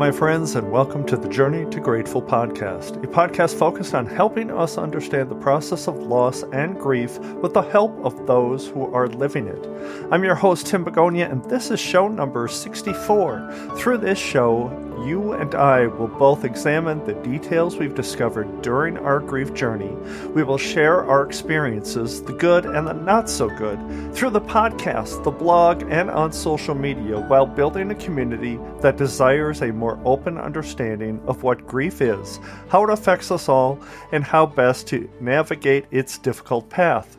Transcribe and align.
my 0.00 0.10
friends, 0.10 0.54
and 0.54 0.72
welcome 0.72 1.04
to 1.04 1.14
the 1.14 1.28
Journey 1.28 1.70
to 1.70 1.78
Grateful 1.78 2.22
podcast, 2.22 2.96
a 3.04 3.06
podcast 3.06 3.54
focused 3.54 3.92
on 3.92 4.06
helping 4.06 4.50
us 4.50 4.78
understand 4.78 5.28
the 5.28 5.34
process 5.34 5.88
of 5.88 5.94
loss 5.98 6.42
and 6.54 6.80
grief 6.80 7.18
with 7.18 7.52
the 7.52 7.60
help 7.60 7.94
of 8.02 8.26
those 8.26 8.66
who 8.66 8.90
are 8.94 9.08
living 9.08 9.46
it. 9.46 9.62
I'm 10.10 10.24
your 10.24 10.34
host, 10.34 10.68
Tim 10.68 10.84
Begonia, 10.84 11.28
and 11.28 11.44
this 11.50 11.70
is 11.70 11.78
show 11.80 12.08
number 12.08 12.48
64. 12.48 13.74
Through 13.76 13.98
this 13.98 14.18
show, 14.18 14.68
you 15.06 15.32
and 15.32 15.54
I 15.54 15.86
will 15.86 16.08
both 16.08 16.44
examine 16.44 17.04
the 17.04 17.14
details 17.14 17.76
we've 17.76 17.94
discovered 17.94 18.62
during 18.62 18.98
our 18.98 19.20
grief 19.20 19.54
journey. 19.54 19.90
We 20.34 20.42
will 20.42 20.58
share 20.58 21.04
our 21.04 21.24
experiences, 21.26 22.22
the 22.22 22.32
good 22.32 22.66
and 22.66 22.86
the 22.86 22.92
not 22.92 23.28
so 23.28 23.48
good, 23.48 23.78
through 24.14 24.30
the 24.30 24.40
podcast, 24.40 25.22
the 25.24 25.30
blog, 25.30 25.82
and 25.90 26.10
on 26.10 26.32
social 26.32 26.74
media 26.74 27.20
while 27.20 27.46
building 27.46 27.90
a 27.90 27.94
community 27.94 28.58
that 28.80 28.96
desires 28.96 29.62
a 29.62 29.72
more 29.72 30.00
open 30.04 30.38
understanding 30.38 31.20
of 31.26 31.42
what 31.42 31.66
grief 31.66 32.00
is, 32.00 32.38
how 32.68 32.84
it 32.84 32.90
affects 32.90 33.30
us 33.30 33.48
all, 33.48 33.78
and 34.12 34.24
how 34.24 34.46
best 34.46 34.86
to 34.88 35.10
navigate 35.20 35.86
its 35.90 36.18
difficult 36.18 36.68
path. 36.68 37.16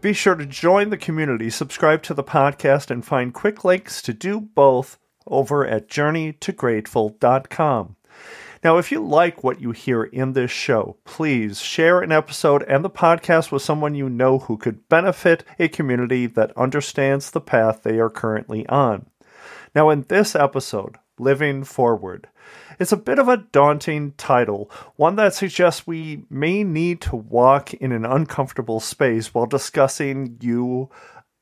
Be 0.00 0.12
sure 0.12 0.34
to 0.34 0.46
join 0.46 0.90
the 0.90 0.96
community, 0.96 1.50
subscribe 1.50 2.02
to 2.04 2.14
the 2.14 2.22
podcast, 2.22 2.90
and 2.90 3.04
find 3.04 3.34
quick 3.34 3.64
links 3.64 4.02
to 4.02 4.12
do 4.12 4.40
both 4.40 4.98
over 5.26 5.66
at 5.66 5.88
journeytograteful.com. 5.88 7.96
Now, 8.64 8.78
if 8.78 8.90
you 8.90 9.00
like 9.00 9.44
what 9.44 9.60
you 9.60 9.70
hear 9.70 10.02
in 10.02 10.32
this 10.32 10.50
show, 10.50 10.96
please 11.04 11.60
share 11.60 12.00
an 12.00 12.10
episode 12.10 12.62
and 12.64 12.84
the 12.84 12.90
podcast 12.90 13.52
with 13.52 13.62
someone 13.62 13.94
you 13.94 14.08
know 14.08 14.40
who 14.40 14.56
could 14.56 14.88
benefit 14.88 15.44
a 15.58 15.68
community 15.68 16.26
that 16.26 16.56
understands 16.56 17.30
the 17.30 17.40
path 17.40 17.82
they 17.82 17.98
are 17.98 18.10
currently 18.10 18.66
on. 18.68 19.06
Now, 19.74 19.90
in 19.90 20.06
this 20.08 20.34
episode, 20.34 20.96
Living 21.18 21.64
Forward, 21.64 22.28
it's 22.80 22.92
a 22.92 22.96
bit 22.96 23.18
of 23.18 23.28
a 23.28 23.36
daunting 23.36 24.12
title, 24.12 24.70
one 24.96 25.16
that 25.16 25.34
suggests 25.34 25.86
we 25.86 26.24
may 26.28 26.64
need 26.64 27.00
to 27.02 27.16
walk 27.16 27.74
in 27.74 27.92
an 27.92 28.04
uncomfortable 28.04 28.80
space 28.80 29.32
while 29.32 29.46
discussing 29.46 30.38
you, 30.40 30.90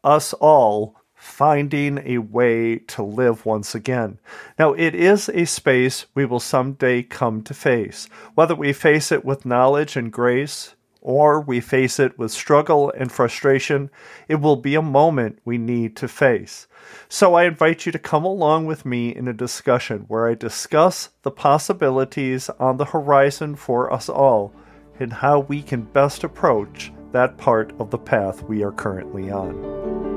us 0.02 0.32
all, 0.34 0.96
finding 1.24 1.98
a 2.04 2.18
way 2.18 2.76
to 2.76 3.02
live 3.02 3.46
once 3.46 3.74
again. 3.74 4.18
Now, 4.58 4.74
it 4.74 4.94
is 4.94 5.30
a 5.30 5.46
space 5.46 6.04
we 6.14 6.26
will 6.26 6.38
someday 6.38 7.02
come 7.02 7.42
to 7.44 7.54
face. 7.54 8.08
Whether 8.34 8.54
we 8.54 8.74
face 8.74 9.10
it 9.10 9.24
with 9.24 9.46
knowledge 9.46 9.96
and 9.96 10.12
grace, 10.12 10.74
or 11.00 11.40
we 11.40 11.60
face 11.60 11.98
it 11.98 12.18
with 12.18 12.30
struggle 12.30 12.92
and 12.96 13.10
frustration, 13.10 13.90
it 14.28 14.36
will 14.36 14.56
be 14.56 14.74
a 14.74 14.82
moment 14.82 15.38
we 15.44 15.56
need 15.56 15.96
to 15.96 16.08
face. 16.08 16.66
So 17.08 17.34
I 17.34 17.44
invite 17.44 17.86
you 17.86 17.92
to 17.92 17.98
come 17.98 18.24
along 18.24 18.66
with 18.66 18.84
me 18.84 19.14
in 19.14 19.26
a 19.26 19.32
discussion 19.32 20.04
where 20.08 20.28
I 20.28 20.34
discuss 20.34 21.08
the 21.22 21.30
possibilities 21.30 22.50
on 22.60 22.76
the 22.76 22.84
horizon 22.84 23.56
for 23.56 23.92
us 23.92 24.10
all 24.10 24.52
and 25.00 25.12
how 25.12 25.40
we 25.40 25.62
can 25.62 25.82
best 25.82 26.22
approach 26.22 26.92
that 27.12 27.38
part 27.38 27.72
of 27.78 27.90
the 27.90 27.98
path 27.98 28.42
we 28.42 28.62
are 28.62 28.72
currently 28.72 29.30
on. 29.30 30.13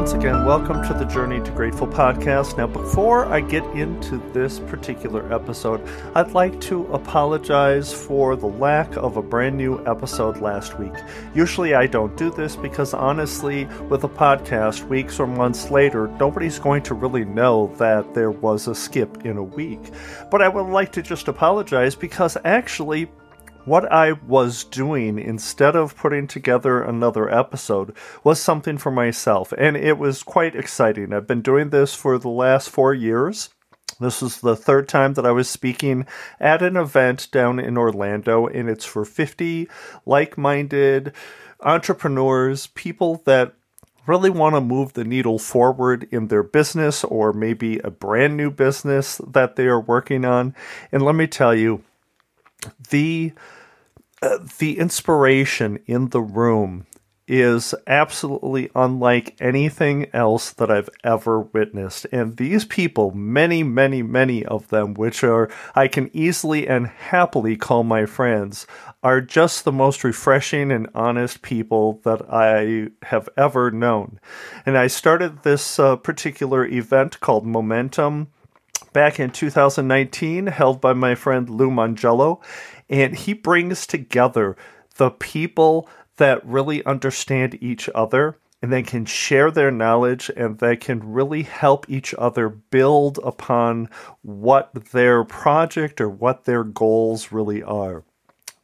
Once 0.00 0.14
again, 0.14 0.46
welcome 0.46 0.82
to 0.82 0.94
the 0.94 1.04
Journey 1.04 1.42
to 1.42 1.50
Grateful 1.50 1.86
podcast. 1.86 2.56
Now, 2.56 2.66
before 2.66 3.26
I 3.26 3.42
get 3.42 3.62
into 3.76 4.16
this 4.32 4.58
particular 4.58 5.30
episode, 5.30 5.86
I'd 6.14 6.32
like 6.32 6.58
to 6.62 6.86
apologize 6.86 7.92
for 7.92 8.34
the 8.34 8.46
lack 8.46 8.96
of 8.96 9.18
a 9.18 9.22
brand 9.22 9.58
new 9.58 9.84
episode 9.86 10.38
last 10.38 10.78
week. 10.78 10.94
Usually, 11.34 11.74
I 11.74 11.86
don't 11.86 12.16
do 12.16 12.30
this 12.30 12.56
because, 12.56 12.94
honestly, 12.94 13.66
with 13.90 14.02
a 14.04 14.08
podcast, 14.08 14.88
weeks 14.88 15.20
or 15.20 15.26
months 15.26 15.70
later, 15.70 16.08
nobody's 16.18 16.58
going 16.58 16.82
to 16.84 16.94
really 16.94 17.26
know 17.26 17.70
that 17.76 18.14
there 18.14 18.30
was 18.30 18.68
a 18.68 18.74
skip 18.74 19.26
in 19.26 19.36
a 19.36 19.44
week. 19.44 19.92
But 20.30 20.40
I 20.40 20.48
would 20.48 20.72
like 20.72 20.92
to 20.92 21.02
just 21.02 21.28
apologize 21.28 21.94
because 21.94 22.38
actually, 22.46 23.10
what 23.64 23.90
I 23.92 24.12
was 24.12 24.64
doing 24.64 25.18
instead 25.18 25.76
of 25.76 25.96
putting 25.96 26.26
together 26.26 26.82
another 26.82 27.32
episode 27.32 27.94
was 28.24 28.40
something 28.40 28.78
for 28.78 28.90
myself, 28.90 29.52
and 29.58 29.76
it 29.76 29.98
was 29.98 30.22
quite 30.22 30.56
exciting. 30.56 31.12
I've 31.12 31.26
been 31.26 31.42
doing 31.42 31.70
this 31.70 31.94
for 31.94 32.18
the 32.18 32.30
last 32.30 32.70
four 32.70 32.94
years. 32.94 33.50
This 33.98 34.22
is 34.22 34.40
the 34.40 34.56
third 34.56 34.88
time 34.88 35.14
that 35.14 35.26
I 35.26 35.32
was 35.32 35.48
speaking 35.48 36.06
at 36.40 36.62
an 36.62 36.76
event 36.76 37.28
down 37.30 37.60
in 37.60 37.76
Orlando, 37.76 38.46
and 38.46 38.68
it's 38.68 38.86
for 38.86 39.04
50 39.04 39.68
like 40.06 40.38
minded 40.38 41.12
entrepreneurs, 41.60 42.68
people 42.68 43.22
that 43.26 43.52
really 44.06 44.30
want 44.30 44.54
to 44.54 44.60
move 44.60 44.94
the 44.94 45.04
needle 45.04 45.38
forward 45.38 46.08
in 46.10 46.28
their 46.28 46.42
business 46.42 47.04
or 47.04 47.34
maybe 47.34 47.78
a 47.80 47.90
brand 47.90 48.36
new 48.36 48.50
business 48.50 49.20
that 49.26 49.56
they 49.56 49.66
are 49.66 49.80
working 49.80 50.24
on. 50.24 50.54
And 50.90 51.02
let 51.02 51.14
me 51.14 51.26
tell 51.26 51.54
you, 51.54 51.84
the 52.90 53.32
uh, 54.22 54.38
the 54.58 54.78
inspiration 54.78 55.78
in 55.86 56.10
the 56.10 56.20
room 56.20 56.86
is 57.30 57.72
absolutely 57.86 58.68
unlike 58.74 59.36
anything 59.40 60.04
else 60.12 60.50
that 60.50 60.68
I've 60.68 60.90
ever 61.04 61.40
witnessed. 61.40 62.04
And 62.10 62.36
these 62.36 62.64
people, 62.64 63.12
many, 63.12 63.62
many, 63.62 64.02
many 64.02 64.44
of 64.44 64.66
them, 64.68 64.94
which 64.94 65.22
are 65.22 65.48
I 65.76 65.86
can 65.86 66.10
easily 66.12 66.66
and 66.66 66.88
happily 66.88 67.56
call 67.56 67.84
my 67.84 68.04
friends, 68.04 68.66
are 69.04 69.20
just 69.20 69.64
the 69.64 69.70
most 69.70 70.02
refreshing 70.02 70.72
and 70.72 70.90
honest 70.92 71.40
people 71.40 72.00
that 72.02 72.20
I 72.28 72.88
have 73.06 73.28
ever 73.36 73.70
known. 73.70 74.18
And 74.66 74.76
I 74.76 74.88
started 74.88 75.44
this 75.44 75.78
uh, 75.78 75.96
particular 75.96 76.66
event 76.66 77.20
called 77.20 77.46
Momentum 77.46 78.26
back 78.92 79.20
in 79.20 79.30
2019, 79.30 80.48
held 80.48 80.80
by 80.80 80.92
my 80.92 81.14
friend 81.14 81.48
Lou 81.48 81.70
Mongello. 81.70 82.40
And 82.88 83.16
he 83.16 83.32
brings 83.32 83.86
together 83.86 84.56
the 84.96 85.10
people 85.10 85.88
that 86.16 86.44
really 86.44 86.84
understand 86.84 87.56
each 87.62 87.88
other 87.94 88.36
and 88.62 88.72
they 88.72 88.82
can 88.82 89.06
share 89.06 89.50
their 89.50 89.70
knowledge 89.70 90.30
and 90.36 90.58
they 90.58 90.76
can 90.76 91.12
really 91.12 91.42
help 91.42 91.88
each 91.88 92.14
other 92.18 92.48
build 92.48 93.18
upon 93.24 93.88
what 94.22 94.70
their 94.92 95.24
project 95.24 96.00
or 96.00 96.08
what 96.08 96.44
their 96.44 96.62
goals 96.62 97.32
really 97.32 97.62
are. 97.62 98.04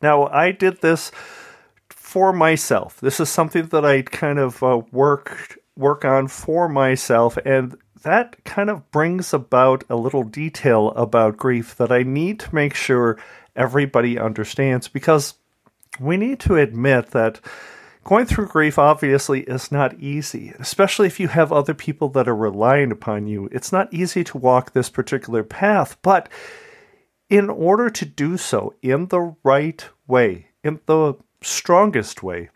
Now, 0.02 0.26
I 0.26 0.52
did 0.52 0.82
this 0.82 1.10
for 1.88 2.32
myself. 2.32 3.00
This 3.00 3.20
is 3.20 3.30
something 3.30 3.66
that 3.68 3.84
I 3.84 4.02
kind 4.02 4.38
of 4.38 4.62
uh, 4.62 4.82
work 4.92 5.58
work 5.76 6.04
on 6.06 6.26
for 6.26 6.68
myself 6.68 7.36
and 7.44 7.76
that 8.06 8.44
kind 8.44 8.70
of 8.70 8.88
brings 8.92 9.34
about 9.34 9.82
a 9.90 9.96
little 9.96 10.22
detail 10.22 10.90
about 10.90 11.36
grief 11.36 11.76
that 11.76 11.90
I 11.90 12.04
need 12.04 12.38
to 12.38 12.54
make 12.54 12.72
sure 12.72 13.18
everybody 13.56 14.16
understands 14.16 14.86
because 14.86 15.34
we 15.98 16.16
need 16.16 16.38
to 16.40 16.54
admit 16.54 17.10
that 17.10 17.40
going 18.04 18.24
through 18.24 18.46
grief 18.46 18.78
obviously 18.78 19.40
is 19.40 19.72
not 19.72 19.98
easy, 19.98 20.54
especially 20.60 21.08
if 21.08 21.18
you 21.18 21.26
have 21.26 21.52
other 21.52 21.74
people 21.74 22.08
that 22.10 22.28
are 22.28 22.36
relying 22.36 22.92
upon 22.92 23.26
you. 23.26 23.48
It's 23.50 23.72
not 23.72 23.92
easy 23.92 24.22
to 24.22 24.38
walk 24.38 24.72
this 24.72 24.88
particular 24.88 25.42
path, 25.42 25.96
but 26.02 26.28
in 27.28 27.50
order 27.50 27.90
to 27.90 28.04
do 28.04 28.36
so 28.36 28.72
in 28.82 29.06
the 29.06 29.34
right 29.42 29.84
way, 30.06 30.46
in 30.62 30.78
the 30.86 31.14
strongest 31.42 32.22
way, 32.22 32.50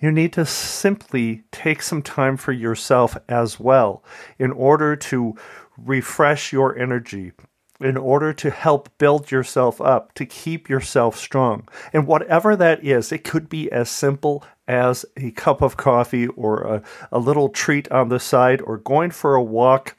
you 0.00 0.12
need 0.12 0.32
to 0.34 0.46
simply 0.46 1.44
take 1.50 1.82
some 1.82 2.02
time 2.02 2.36
for 2.36 2.52
yourself 2.52 3.16
as 3.28 3.58
well 3.58 4.04
in 4.38 4.52
order 4.52 4.96
to 4.96 5.34
refresh 5.76 6.52
your 6.52 6.76
energy, 6.78 7.32
in 7.80 7.96
order 7.96 8.32
to 8.32 8.50
help 8.50 8.96
build 8.98 9.30
yourself 9.30 9.80
up, 9.80 10.14
to 10.14 10.26
keep 10.26 10.68
yourself 10.68 11.16
strong. 11.16 11.68
And 11.92 12.06
whatever 12.06 12.56
that 12.56 12.84
is, 12.84 13.12
it 13.12 13.24
could 13.24 13.48
be 13.48 13.70
as 13.70 13.88
simple 13.88 14.44
as 14.66 15.04
a 15.16 15.30
cup 15.32 15.62
of 15.62 15.76
coffee 15.76 16.26
or 16.28 16.62
a, 16.62 16.82
a 17.10 17.18
little 17.18 17.48
treat 17.48 17.90
on 17.90 18.08
the 18.08 18.20
side 18.20 18.60
or 18.62 18.78
going 18.78 19.10
for 19.10 19.34
a 19.34 19.42
walk 19.42 19.96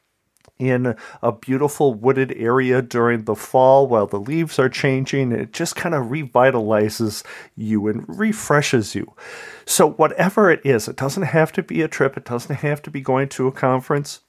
in 0.60 0.94
a 1.24 1.32
beautiful 1.32 1.94
wooded 1.94 2.34
area 2.34 2.82
during 2.82 3.24
the 3.24 3.36
fall 3.36 3.88
while 3.88 4.06
the 4.06 4.20
leaves 4.20 4.60
are 4.60 4.70
changing. 4.70 5.32
It 5.32 5.54
just 5.54 5.78
kind 5.78 5.96
of 5.96 6.08
revitalizes 6.08 7.24
you 7.56 7.88
and 7.88 8.04
refreshes 8.08 8.94
you. 8.94 9.12
So, 9.70 9.88
whatever 9.88 10.50
it 10.50 10.62
is, 10.66 10.88
it 10.88 10.96
doesn't 10.96 11.22
have 11.22 11.52
to 11.52 11.62
be 11.62 11.84
a 11.84 11.88
trip, 11.88 12.18
it 12.18 12.26
doesn't 12.26 12.56
have 12.56 12.82
to 12.82 12.90
be 12.90 13.02
going 13.02 13.30
to 13.30 13.48
a 13.48 13.52
conference. 13.52 14.22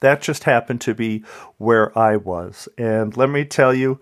That 0.00 0.20
just 0.20 0.44
happened 0.44 0.82
to 0.82 0.92
be 0.92 1.24
where 1.56 1.98
I 1.98 2.16
was. 2.16 2.68
And 2.76 3.16
let 3.16 3.30
me 3.30 3.46
tell 3.46 3.72
you, 3.72 3.98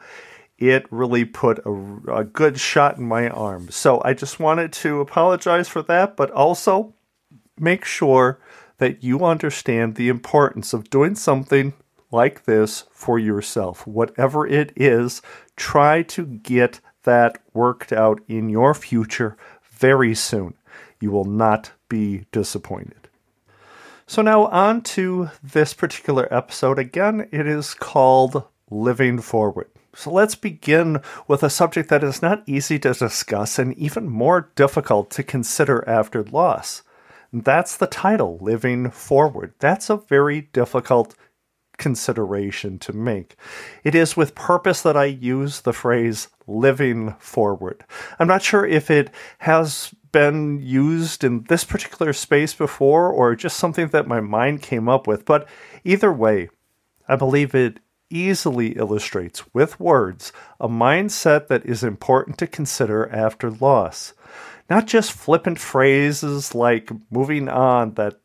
it 0.59 0.85
really 0.91 1.25
put 1.25 1.65
a, 1.65 1.71
a 2.13 2.25
good 2.25 2.59
shot 2.59 2.99
in 2.99 3.07
my 3.07 3.29
arm. 3.29 3.71
So 3.71 4.03
I 4.05 4.13
just 4.13 4.41
wanted 4.41 4.73
to 4.73 5.01
apologize 5.01 5.69
for 5.69 5.83
that, 5.83 6.17
but 6.17 6.33
also 6.33 6.95
make 7.57 7.85
sure 7.85 8.41
that 8.79 9.05
you 9.05 9.25
understand 9.25 9.95
the 9.95 10.09
importance 10.09 10.73
of 10.73 10.91
doing 10.91 11.15
something 11.15 11.75
like 12.11 12.45
this 12.45 12.87
for 12.91 13.21
yourself. 13.21 13.87
Whatever 13.87 14.45
it 14.45 14.73
is, 14.75 15.23
try 15.55 16.03
to 16.03 16.27
get 16.27 16.81
that 17.05 17.39
worked 17.55 17.93
out 17.93 18.21
in 18.27 18.49
your 18.49 18.75
future 18.75 19.37
very 19.77 20.15
soon. 20.15 20.55
You 21.01 21.11
will 21.11 21.25
not 21.25 21.73
be 21.89 22.27
disappointed. 22.33 23.09
So, 24.07 24.23
now 24.23 24.47
on 24.47 24.83
to 24.83 25.31
this 25.43 25.75
particular 25.75 26.33
episode. 26.33 26.79
Again, 26.79 27.29
it 27.33 27.47
is 27.47 27.75
called 27.75 28.45
Living 28.71 29.21
Forward. 29.21 29.69
So, 29.95 30.13
let's 30.13 30.37
begin 30.37 31.01
with 31.27 31.43
a 31.43 31.51
subject 31.51 31.89
that 31.89 32.05
is 32.05 32.23
not 32.23 32.45
easy 32.47 32.79
to 32.81 32.93
discuss 32.93 33.59
and 33.59 33.75
even 33.75 34.09
more 34.09 34.51
difficult 34.55 35.11
to 35.13 35.23
consider 35.23 35.87
after 35.89 36.23
loss. 36.23 36.83
That's 37.33 37.77
the 37.77 37.89
title, 37.89 38.39
Living 38.41 38.91
Forward. 38.91 39.55
That's 39.59 39.91
a 39.91 39.97
very 39.97 40.43
difficult 40.53 41.15
consideration 41.79 42.79
to 42.81 42.93
make. 42.93 43.37
It 43.85 43.95
is 43.95 44.17
with 44.17 44.35
purpose 44.35 44.83
that 44.83 44.97
I 44.97 45.05
use 45.05 45.61
the 45.61 45.73
phrase 45.73 46.29
living 46.47 47.15
forward. 47.19 47.85
I'm 48.19 48.29
not 48.29 48.43
sure 48.43 48.65
if 48.65 48.91
it 48.91 49.11
has 49.39 49.95
been 50.13 50.61
used 50.61 51.25
in 51.25 51.45
this 51.45 51.65
particular 51.65 52.13
space 52.13 52.55
before 52.55 53.11
or 53.11 53.37
just 53.37 53.59
something 53.59 53.89
that 53.89 54.09
my 54.09 54.21
mind 54.21 54.63
came 54.63 54.89
up 54.89 55.07
with, 55.07 55.25
but 55.25 55.47
either 55.85 56.13
way, 56.13 56.49
I 57.09 57.17
believe 57.17 57.55
it 57.55 57.81
easily 58.09 58.69
illustrates 58.77 59.43
with 59.53 59.81
words 59.81 60.33
a 60.61 60.69
mindset 60.69 61.49
that 61.49 61.67
is 61.67 61.83
important 61.83 62.39
to 62.39 62.47
consider 62.47 63.09
after 63.11 63.51
loss. 63.51 64.15
Not 64.71 64.87
just 64.87 65.13
flippant 65.13 65.59
phrases 65.59 66.55
like 66.55 66.91
moving 67.11 67.49
on 67.49 67.95
that 67.95 68.21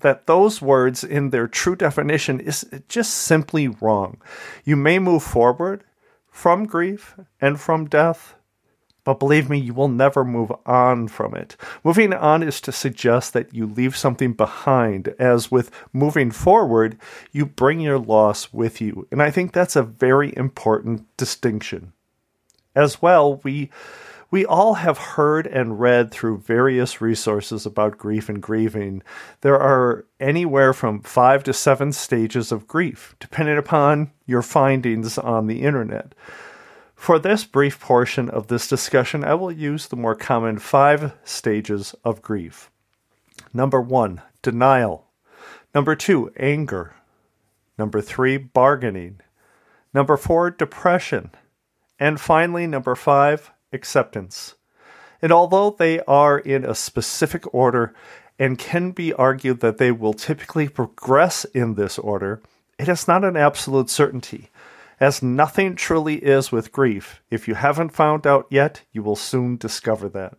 that 0.00 0.26
those 0.26 0.62
words 0.62 1.02
in 1.04 1.30
their 1.30 1.48
true 1.48 1.76
definition 1.76 2.40
is 2.40 2.68
just 2.88 3.12
simply 3.14 3.68
wrong. 3.68 4.20
You 4.64 4.76
may 4.76 4.98
move 4.98 5.22
forward 5.22 5.84
from 6.30 6.66
grief 6.66 7.16
and 7.40 7.60
from 7.60 7.86
death, 7.86 8.34
but 9.04 9.18
believe 9.18 9.48
me, 9.48 9.58
you 9.58 9.72
will 9.72 9.88
never 9.88 10.24
move 10.24 10.52
on 10.66 11.08
from 11.08 11.34
it. 11.34 11.56
Moving 11.82 12.12
on 12.12 12.42
is 12.42 12.60
to 12.60 12.72
suggest 12.72 13.32
that 13.32 13.54
you 13.54 13.66
leave 13.66 13.96
something 13.96 14.34
behind, 14.34 15.14
as 15.18 15.50
with 15.50 15.70
moving 15.92 16.30
forward, 16.30 16.98
you 17.32 17.46
bring 17.46 17.80
your 17.80 17.98
loss 17.98 18.52
with 18.52 18.80
you. 18.82 19.08
And 19.10 19.22
I 19.22 19.30
think 19.30 19.52
that's 19.52 19.76
a 19.76 19.82
very 19.82 20.36
important 20.36 21.06
distinction. 21.16 21.94
As 22.74 23.00
well, 23.00 23.36
we 23.42 23.70
we 24.30 24.44
all 24.44 24.74
have 24.74 24.98
heard 24.98 25.46
and 25.46 25.80
read 25.80 26.10
through 26.10 26.38
various 26.38 27.00
resources 27.00 27.64
about 27.64 27.96
grief 27.96 28.28
and 28.28 28.42
grieving. 28.42 29.02
There 29.40 29.58
are 29.58 30.04
anywhere 30.20 30.74
from 30.74 31.00
five 31.00 31.44
to 31.44 31.52
seven 31.54 31.92
stages 31.92 32.52
of 32.52 32.66
grief, 32.66 33.16
depending 33.20 33.56
upon 33.56 34.10
your 34.26 34.42
findings 34.42 35.16
on 35.16 35.46
the 35.46 35.62
internet. 35.62 36.14
For 36.94 37.18
this 37.18 37.44
brief 37.44 37.80
portion 37.80 38.28
of 38.28 38.48
this 38.48 38.68
discussion, 38.68 39.24
I 39.24 39.34
will 39.34 39.52
use 39.52 39.86
the 39.86 39.96
more 39.96 40.16
common 40.16 40.58
five 40.58 41.12
stages 41.24 41.94
of 42.04 42.20
grief. 42.20 42.70
Number 43.54 43.80
one, 43.80 44.20
denial. 44.42 45.06
Number 45.74 45.94
two, 45.94 46.32
anger. 46.36 46.94
Number 47.78 48.00
three, 48.00 48.36
bargaining. 48.36 49.20
Number 49.94 50.16
four, 50.16 50.50
depression. 50.50 51.30
And 51.98 52.20
finally, 52.20 52.66
number 52.66 52.94
five, 52.94 53.52
acceptance. 53.72 54.54
And 55.20 55.32
although 55.32 55.70
they 55.70 56.00
are 56.00 56.38
in 56.38 56.64
a 56.64 56.74
specific 56.74 57.52
order 57.52 57.94
and 58.38 58.58
can 58.58 58.92
be 58.92 59.12
argued 59.12 59.60
that 59.60 59.78
they 59.78 59.90
will 59.90 60.14
typically 60.14 60.68
progress 60.68 61.44
in 61.44 61.74
this 61.74 61.98
order, 61.98 62.40
it 62.78 62.88
is 62.88 63.08
not 63.08 63.24
an 63.24 63.36
absolute 63.36 63.90
certainty. 63.90 64.50
As 65.00 65.22
nothing 65.22 65.76
truly 65.76 66.16
is 66.16 66.50
with 66.50 66.72
grief. 66.72 67.20
If 67.30 67.46
you 67.46 67.54
haven't 67.54 67.90
found 67.90 68.26
out 68.26 68.46
yet, 68.50 68.82
you 68.92 69.02
will 69.02 69.16
soon 69.16 69.56
discover 69.56 70.08
that. 70.10 70.38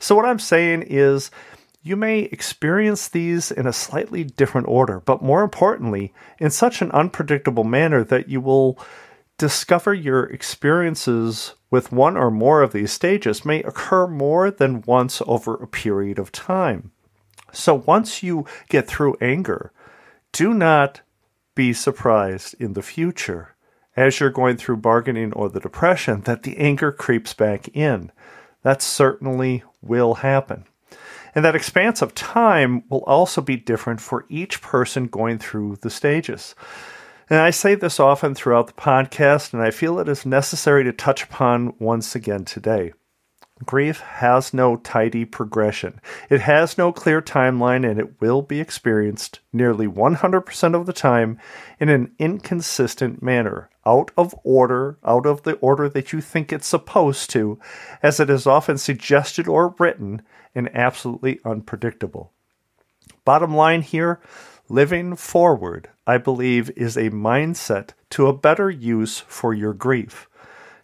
So, 0.00 0.16
what 0.16 0.24
I'm 0.24 0.40
saying 0.40 0.82
is, 0.88 1.30
you 1.82 1.96
may 1.96 2.20
experience 2.20 3.08
these 3.08 3.50
in 3.50 3.66
a 3.66 3.72
slightly 3.72 4.24
different 4.24 4.68
order, 4.68 5.00
but 5.00 5.22
more 5.22 5.42
importantly, 5.42 6.12
in 6.38 6.50
such 6.50 6.82
an 6.82 6.90
unpredictable 6.90 7.64
manner 7.64 8.04
that 8.04 8.28
you 8.28 8.40
will 8.40 8.78
discover 9.38 9.94
your 9.94 10.24
experiences 10.24 11.54
with 11.70 11.92
one 11.92 12.16
or 12.16 12.30
more 12.30 12.62
of 12.62 12.72
these 12.72 12.92
stages 12.92 13.44
may 13.44 13.62
occur 13.62 14.06
more 14.06 14.50
than 14.50 14.82
once 14.82 15.22
over 15.26 15.54
a 15.54 15.66
period 15.66 16.18
of 16.18 16.32
time. 16.32 16.90
So 17.52 17.74
once 17.74 18.22
you 18.22 18.44
get 18.68 18.86
through 18.86 19.16
anger, 19.20 19.72
do 20.32 20.54
not 20.54 21.00
be 21.54 21.72
surprised 21.72 22.54
in 22.60 22.74
the 22.74 22.82
future 22.82 23.54
as 23.96 24.20
you're 24.20 24.30
going 24.30 24.56
through 24.56 24.76
bargaining 24.76 25.32
or 25.32 25.48
the 25.48 25.60
depression 25.60 26.22
that 26.22 26.42
the 26.42 26.56
anger 26.58 26.92
creeps 26.92 27.34
back 27.34 27.68
in. 27.68 28.12
That 28.62 28.82
certainly 28.82 29.64
will 29.82 30.14
happen. 30.14 30.64
And 31.34 31.44
that 31.44 31.54
expanse 31.56 32.02
of 32.02 32.14
time 32.14 32.84
will 32.88 33.04
also 33.04 33.40
be 33.40 33.56
different 33.56 34.00
for 34.00 34.26
each 34.28 34.60
person 34.60 35.06
going 35.06 35.38
through 35.38 35.76
the 35.82 35.90
stages. 35.90 36.54
And 37.30 37.38
I 37.38 37.50
say 37.50 37.76
this 37.76 38.00
often 38.00 38.34
throughout 38.34 38.66
the 38.66 38.72
podcast, 38.72 39.52
and 39.52 39.62
I 39.62 39.70
feel 39.70 40.00
it 40.00 40.08
is 40.08 40.26
necessary 40.26 40.82
to 40.82 40.92
touch 40.92 41.22
upon 41.22 41.74
once 41.78 42.16
again 42.16 42.44
today. 42.44 42.92
Grief 43.64 44.00
has 44.00 44.52
no 44.52 44.76
tidy 44.78 45.24
progression. 45.24 46.00
It 46.28 46.40
has 46.40 46.76
no 46.76 46.92
clear 46.92 47.22
timeline, 47.22 47.88
and 47.88 48.00
it 48.00 48.20
will 48.20 48.42
be 48.42 48.58
experienced 48.58 49.38
nearly 49.52 49.86
100% 49.86 50.74
of 50.74 50.86
the 50.86 50.92
time 50.92 51.38
in 51.78 51.88
an 51.88 52.12
inconsistent 52.18 53.22
manner, 53.22 53.70
out 53.86 54.10
of 54.16 54.34
order, 54.42 54.98
out 55.04 55.24
of 55.24 55.44
the 55.44 55.54
order 55.56 55.88
that 55.88 56.12
you 56.12 56.20
think 56.20 56.52
it's 56.52 56.66
supposed 56.66 57.30
to, 57.30 57.60
as 58.02 58.18
it 58.18 58.28
is 58.28 58.44
often 58.44 58.76
suggested 58.76 59.46
or 59.46 59.76
written, 59.78 60.22
and 60.52 60.74
absolutely 60.74 61.38
unpredictable. 61.44 62.32
Bottom 63.24 63.54
line 63.54 63.82
here 63.82 64.20
living 64.70 65.16
forward 65.16 65.88
I 66.10 66.18
believe, 66.18 66.72
is 66.76 66.96
a 66.96 67.10
mindset 67.10 67.90
to 68.10 68.26
a 68.26 68.36
better 68.36 68.68
use 68.68 69.20
for 69.20 69.54
your 69.54 69.72
grief. 69.72 70.28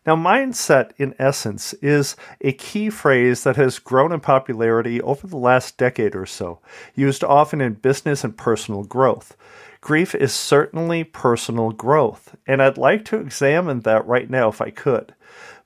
Now, 0.06 0.14
mindset, 0.14 0.92
in 0.98 1.16
essence, 1.18 1.72
is 1.82 2.14
a 2.40 2.52
key 2.52 2.90
phrase 2.90 3.42
that 3.42 3.56
has 3.56 3.80
grown 3.80 4.12
in 4.12 4.20
popularity 4.20 5.00
over 5.00 5.26
the 5.26 5.36
last 5.36 5.78
decade 5.78 6.14
or 6.14 6.26
so, 6.26 6.60
used 6.94 7.24
often 7.24 7.60
in 7.60 7.72
business 7.72 8.22
and 8.22 8.36
personal 8.36 8.84
growth. 8.84 9.36
Grief 9.80 10.14
is 10.14 10.32
certainly 10.32 11.02
personal 11.02 11.72
growth, 11.72 12.36
and 12.46 12.62
I'd 12.62 12.78
like 12.78 13.04
to 13.06 13.18
examine 13.18 13.80
that 13.80 14.06
right 14.06 14.30
now 14.30 14.48
if 14.48 14.60
I 14.60 14.70
could. 14.70 15.12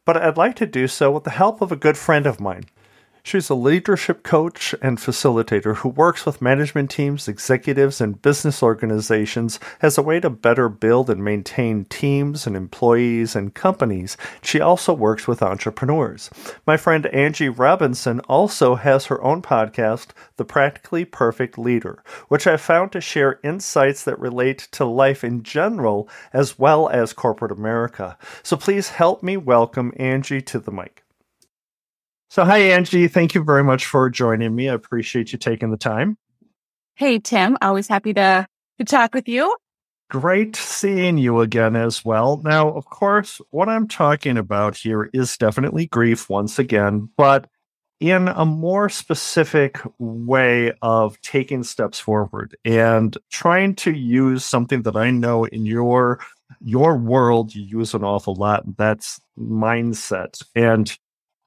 But 0.06 0.16
I'd 0.16 0.38
like 0.38 0.56
to 0.56 0.66
do 0.66 0.88
so 0.88 1.10
with 1.10 1.24
the 1.24 1.30
help 1.30 1.60
of 1.60 1.70
a 1.70 1.76
good 1.76 1.98
friend 1.98 2.24
of 2.26 2.40
mine. 2.40 2.64
She's 3.22 3.50
a 3.50 3.54
leadership 3.54 4.22
coach 4.22 4.74
and 4.80 4.98
facilitator 4.98 5.76
who 5.76 5.90
works 5.90 6.24
with 6.24 6.40
management 6.40 6.90
teams, 6.90 7.28
executives, 7.28 8.00
and 8.00 8.20
business 8.20 8.62
organizations 8.62 9.60
as 9.82 9.98
a 9.98 10.02
way 10.02 10.20
to 10.20 10.30
better 10.30 10.68
build 10.68 11.10
and 11.10 11.22
maintain 11.22 11.84
teams 11.84 12.46
and 12.46 12.56
employees 12.56 13.36
and 13.36 13.54
companies. 13.54 14.16
She 14.42 14.60
also 14.60 14.94
works 14.94 15.28
with 15.28 15.42
entrepreneurs. 15.42 16.30
My 16.66 16.76
friend 16.76 17.06
Angie 17.06 17.50
Robinson 17.50 18.20
also 18.20 18.74
has 18.74 19.06
her 19.06 19.22
own 19.22 19.42
podcast, 19.42 20.08
The 20.36 20.44
Practically 20.44 21.04
Perfect 21.04 21.58
Leader, 21.58 22.02
which 22.28 22.46
I 22.46 22.56
found 22.56 22.92
to 22.92 23.00
share 23.00 23.38
insights 23.44 24.04
that 24.04 24.18
relate 24.18 24.68
to 24.72 24.84
life 24.84 25.22
in 25.22 25.42
general 25.42 26.08
as 26.32 26.58
well 26.58 26.88
as 26.88 27.12
corporate 27.12 27.52
America. 27.52 28.16
So 28.42 28.56
please 28.56 28.90
help 28.90 29.22
me 29.22 29.36
welcome 29.36 29.92
Angie 29.98 30.42
to 30.42 30.58
the 30.58 30.72
mic. 30.72 31.04
So, 32.32 32.44
hi, 32.44 32.58
Angie. 32.58 33.08
Thank 33.08 33.34
you 33.34 33.42
very 33.42 33.64
much 33.64 33.86
for 33.86 34.08
joining 34.08 34.54
me. 34.54 34.68
I 34.68 34.74
appreciate 34.74 35.32
you 35.32 35.38
taking 35.38 35.72
the 35.72 35.76
time. 35.76 36.16
Hey, 36.94 37.18
Tim. 37.18 37.58
Always 37.60 37.88
happy 37.88 38.14
to, 38.14 38.46
to 38.78 38.84
talk 38.84 39.14
with 39.14 39.26
you. 39.26 39.56
Great 40.10 40.54
seeing 40.54 41.18
you 41.18 41.40
again 41.40 41.74
as 41.74 42.04
well. 42.04 42.40
Now, 42.44 42.70
of 42.70 42.84
course, 42.84 43.40
what 43.50 43.68
I'm 43.68 43.88
talking 43.88 44.38
about 44.38 44.76
here 44.76 45.10
is 45.12 45.36
definitely 45.36 45.86
grief 45.86 46.30
once 46.30 46.56
again, 46.60 47.08
but 47.16 47.48
in 47.98 48.28
a 48.28 48.44
more 48.44 48.88
specific 48.88 49.80
way 49.98 50.72
of 50.82 51.20
taking 51.22 51.64
steps 51.64 51.98
forward 51.98 52.56
and 52.64 53.18
trying 53.32 53.74
to 53.74 53.90
use 53.90 54.44
something 54.44 54.82
that 54.82 54.94
I 54.94 55.10
know 55.10 55.46
in 55.46 55.66
your 55.66 56.20
your 56.60 56.96
world 56.96 57.54
you 57.54 57.62
use 57.62 57.92
an 57.92 58.04
awful 58.04 58.34
lot 58.34 58.76
that's 58.76 59.20
mindset 59.38 60.42
and 60.54 60.96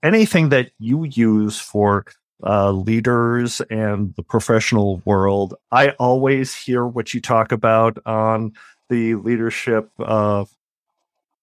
anything 0.04 0.50
that 0.50 0.72
you 0.78 1.06
use 1.06 1.60
for 1.60 2.06
uh, 2.46 2.72
leaders 2.72 3.62
and 3.70 4.14
the 4.16 4.24
professional 4.24 5.02
world, 5.06 5.56
I 5.72 5.90
always 5.92 6.54
hear 6.54 6.86
what 6.86 7.14
you 7.14 7.22
talk 7.22 7.52
about 7.52 7.98
on 8.06 8.52
the 8.90 9.16
leadership 9.16 9.90
uh, 10.00 10.46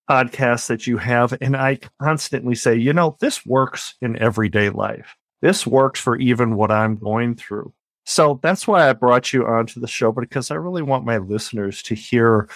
podcast 0.09 0.67
that 0.67 0.87
you 0.87 0.99
have. 0.99 1.37
And 1.41 1.57
I 1.57 1.79
constantly 2.01 2.55
say, 2.55 2.77
you 2.77 2.93
know, 2.93 3.17
this 3.21 3.47
works 3.47 3.95
in 4.03 4.19
everyday 4.19 4.69
life. 4.69 5.17
This 5.41 5.67
works 5.67 5.99
for 5.99 6.17
even 6.19 6.57
what 6.57 6.71
I'm 6.71 6.97
going 6.97 7.35
through. 7.35 7.73
So 8.05 8.41
that's 8.43 8.67
why 8.67 8.89
I 8.89 8.93
brought 8.93 9.33
you 9.33 9.47
onto 9.47 9.81
the 9.81 9.87
show, 9.87 10.13
because 10.13 10.51
I 10.51 10.57
really 10.57 10.83
want 10.83 11.05
my 11.05 11.19
listeners 11.19 11.83
to 11.85 11.95
hear 11.95 12.49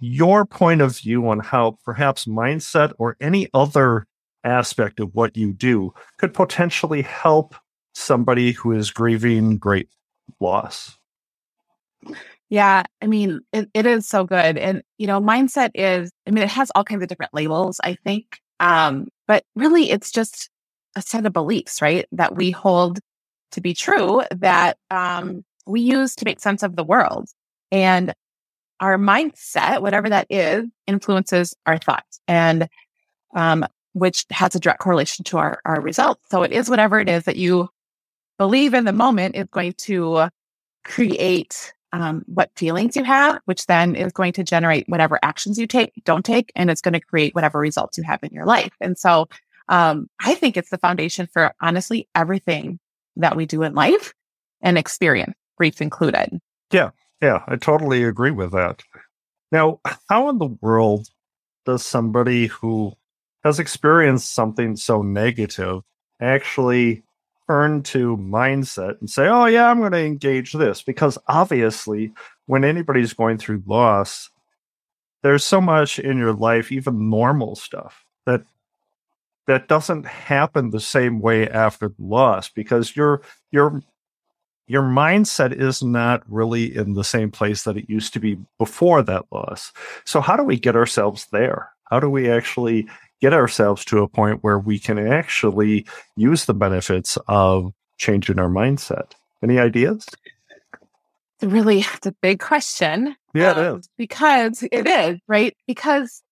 your 0.00 0.44
point 0.44 0.80
of 0.80 0.98
view 0.98 1.28
on 1.28 1.38
how 1.38 1.78
perhaps 1.84 2.24
mindset 2.24 2.92
or 2.98 3.16
any 3.20 3.48
other 3.54 4.06
aspect 4.46 5.00
of 5.00 5.14
what 5.14 5.36
you 5.36 5.52
do 5.52 5.92
could 6.18 6.32
potentially 6.32 7.02
help 7.02 7.54
somebody 7.94 8.52
who 8.52 8.72
is 8.72 8.90
grieving 8.90 9.58
great 9.58 9.88
loss? 10.40 10.98
Yeah, 12.48 12.84
I 13.02 13.06
mean, 13.06 13.40
it, 13.52 13.68
it 13.74 13.86
is 13.86 14.06
so 14.06 14.24
good. 14.24 14.56
And, 14.56 14.82
you 14.98 15.06
know, 15.06 15.20
mindset 15.20 15.70
is, 15.74 16.12
I 16.26 16.30
mean, 16.30 16.44
it 16.44 16.50
has 16.50 16.70
all 16.74 16.84
kinds 16.84 17.02
of 17.02 17.08
different 17.08 17.34
labels, 17.34 17.80
I 17.82 17.96
think. 18.04 18.38
Um, 18.60 19.08
but 19.26 19.44
really, 19.56 19.90
it's 19.90 20.12
just 20.12 20.48
a 20.94 21.02
set 21.02 21.26
of 21.26 21.32
beliefs, 21.32 21.82
right? 21.82 22.06
That 22.12 22.36
we 22.36 22.52
hold 22.52 23.00
to 23.52 23.60
be 23.60 23.74
true 23.74 24.22
that 24.30 24.76
um, 24.90 25.44
we 25.66 25.80
use 25.80 26.14
to 26.16 26.24
make 26.24 26.40
sense 26.40 26.62
of 26.62 26.76
the 26.76 26.84
world. 26.84 27.28
And 27.72 28.14
our 28.80 28.96
mindset, 28.96 29.82
whatever 29.82 30.08
that 30.08 30.26
is, 30.30 30.66
influences 30.86 31.54
our 31.66 31.78
thoughts 31.78 32.20
and 32.28 32.68
um, 33.34 33.66
which 33.96 34.26
has 34.30 34.54
a 34.54 34.60
direct 34.60 34.80
correlation 34.80 35.24
to 35.24 35.38
our, 35.38 35.58
our 35.64 35.80
results. 35.80 36.20
So 36.28 36.42
it 36.42 36.52
is 36.52 36.68
whatever 36.68 37.00
it 37.00 37.08
is 37.08 37.24
that 37.24 37.36
you 37.36 37.70
believe 38.36 38.74
in 38.74 38.84
the 38.84 38.92
moment 38.92 39.36
is 39.36 39.46
going 39.50 39.72
to 39.72 40.28
create 40.84 41.72
um, 41.94 42.22
what 42.26 42.50
feelings 42.56 42.94
you 42.94 43.04
have, 43.04 43.40
which 43.46 43.64
then 43.64 43.96
is 43.96 44.12
going 44.12 44.34
to 44.34 44.44
generate 44.44 44.86
whatever 44.86 45.18
actions 45.22 45.58
you 45.58 45.66
take, 45.66 45.94
don't 46.04 46.26
take, 46.26 46.52
and 46.54 46.70
it's 46.70 46.82
going 46.82 46.92
to 46.92 47.00
create 47.00 47.34
whatever 47.34 47.58
results 47.58 47.96
you 47.96 48.04
have 48.04 48.22
in 48.22 48.32
your 48.32 48.44
life. 48.44 48.72
And 48.82 48.98
so 48.98 49.28
um, 49.70 50.10
I 50.20 50.34
think 50.34 50.58
it's 50.58 50.68
the 50.68 50.76
foundation 50.76 51.26
for 51.32 51.54
honestly 51.62 52.06
everything 52.14 52.78
that 53.16 53.34
we 53.34 53.46
do 53.46 53.62
in 53.62 53.74
life 53.74 54.12
and 54.60 54.76
experience, 54.76 55.32
grief 55.56 55.80
included. 55.80 56.38
Yeah, 56.70 56.90
yeah, 57.22 57.44
I 57.48 57.56
totally 57.56 58.04
agree 58.04 58.30
with 58.30 58.52
that. 58.52 58.82
Now, 59.50 59.80
how 60.10 60.28
in 60.28 60.36
the 60.36 60.54
world 60.60 61.08
does 61.64 61.82
somebody 61.82 62.48
who 62.48 62.92
has 63.46 63.60
experienced 63.60 64.34
something 64.34 64.74
so 64.74 65.02
negative 65.02 65.82
actually 66.20 67.04
turn 67.48 67.80
to 67.80 68.16
mindset 68.16 68.98
and 68.98 69.08
say, 69.08 69.28
oh, 69.28 69.44
yeah, 69.44 69.70
I'm 69.70 69.78
going 69.78 69.92
to 69.92 70.04
engage 70.04 70.52
this. 70.52 70.82
Because 70.82 71.16
obviously, 71.28 72.12
when 72.46 72.64
anybody's 72.64 73.12
going 73.12 73.38
through 73.38 73.62
loss, 73.64 74.30
there's 75.22 75.44
so 75.44 75.60
much 75.60 76.00
in 76.00 76.18
your 76.18 76.32
life, 76.32 76.72
even 76.72 77.08
normal 77.08 77.54
stuff, 77.54 78.04
that 78.26 78.42
that 79.46 79.68
doesn't 79.68 80.06
happen 80.06 80.70
the 80.70 80.80
same 80.80 81.20
way 81.20 81.48
after 81.48 81.88
the 81.88 81.94
loss 82.04 82.48
because 82.48 82.96
your 82.96 83.22
your 83.52 83.80
your 84.66 84.82
mindset 84.82 85.52
is 85.52 85.84
not 85.84 86.24
really 86.28 86.74
in 86.74 86.94
the 86.94 87.04
same 87.04 87.30
place 87.30 87.62
that 87.62 87.76
it 87.76 87.88
used 87.88 88.12
to 88.14 88.18
be 88.18 88.36
before 88.58 89.02
that 89.02 89.24
loss. 89.30 89.72
So 90.04 90.20
how 90.20 90.34
do 90.34 90.42
we 90.42 90.58
get 90.58 90.74
ourselves 90.74 91.28
there? 91.30 91.70
How 91.84 92.00
do 92.00 92.10
we 92.10 92.28
actually 92.28 92.88
get 93.20 93.32
ourselves 93.32 93.84
to 93.86 94.02
a 94.02 94.08
point 94.08 94.42
where 94.42 94.58
we 94.58 94.78
can 94.78 94.98
actually 94.98 95.86
use 96.16 96.44
the 96.44 96.54
benefits 96.54 97.18
of 97.28 97.72
changing 97.98 98.38
our 98.38 98.48
mindset. 98.48 99.12
Any 99.42 99.58
ideas? 99.58 100.06
It's 101.40 101.52
really 101.52 101.80
it's 101.80 102.06
a 102.06 102.12
big 102.22 102.40
question. 102.40 103.16
Yeah, 103.34 103.50
um, 103.50 103.58
it 103.58 103.78
is. 103.78 103.88
Because 103.96 104.62
it 104.70 104.86
is, 104.86 105.18
right? 105.28 105.56
Because 105.66 106.22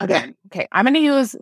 again, 0.00 0.34
okay, 0.46 0.66
I'm 0.72 0.84
going 0.84 0.94
to 0.94 1.00
use 1.00 1.36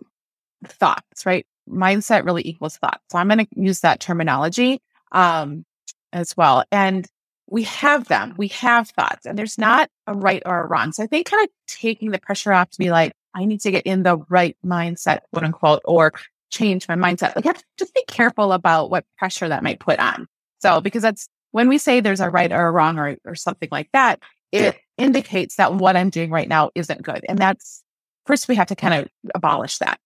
thoughts, 0.65 1.25
right? 1.25 1.45
Mindset 1.69 2.25
really 2.25 2.47
equals 2.47 2.77
thought. 2.77 3.01
So 3.11 3.17
I'm 3.17 3.27
going 3.27 3.45
to 3.45 3.47
use 3.55 3.81
that 3.81 3.99
terminology 3.99 4.81
um, 5.11 5.65
as 6.13 6.35
well. 6.37 6.63
And 6.71 7.07
we 7.47 7.63
have 7.63 8.07
them, 8.07 8.35
we 8.37 8.47
have 8.49 8.89
thoughts, 8.89 9.25
and 9.25 9.37
there's 9.37 9.57
not 9.57 9.89
a 10.07 10.13
right 10.13 10.41
or 10.45 10.63
a 10.63 10.67
wrong. 10.67 10.93
So 10.93 11.03
I 11.03 11.07
think 11.07 11.29
kind 11.29 11.43
of 11.43 11.49
taking 11.67 12.11
the 12.11 12.19
pressure 12.19 12.53
off 12.53 12.69
to 12.71 12.77
be 12.77 12.91
like, 12.91 13.13
I 13.33 13.45
need 13.45 13.61
to 13.61 13.71
get 13.71 13.85
in 13.85 14.03
the 14.03 14.17
right 14.29 14.57
mindset, 14.65 15.19
quote 15.31 15.45
unquote, 15.45 15.81
or 15.85 16.13
change 16.49 16.87
my 16.87 16.95
mindset. 16.95 17.35
Like, 17.35 17.57
just 17.77 17.93
be 17.93 18.03
careful 18.07 18.53
about 18.53 18.89
what 18.89 19.05
pressure 19.17 19.47
that 19.47 19.63
might 19.63 19.79
put 19.79 19.99
on. 19.99 20.27
So, 20.59 20.81
because 20.81 21.01
that's 21.01 21.27
when 21.51 21.67
we 21.67 21.77
say 21.77 21.99
there's 21.99 22.19
a 22.19 22.29
right 22.29 22.51
or 22.51 22.67
a 22.67 22.71
wrong 22.71 22.97
or, 22.97 23.17
or 23.25 23.35
something 23.35 23.69
like 23.71 23.89
that, 23.93 24.21
it 24.51 24.77
indicates 24.97 25.55
that 25.55 25.73
what 25.73 25.95
I'm 25.95 26.09
doing 26.09 26.29
right 26.29 26.47
now 26.47 26.71
isn't 26.75 27.01
good. 27.01 27.25
And 27.27 27.37
that's 27.39 27.83
first 28.25 28.47
we 28.47 28.55
have 28.55 28.67
to 28.67 28.75
kind 28.75 28.93
of 28.93 29.07
abolish 29.33 29.77
that. 29.79 29.99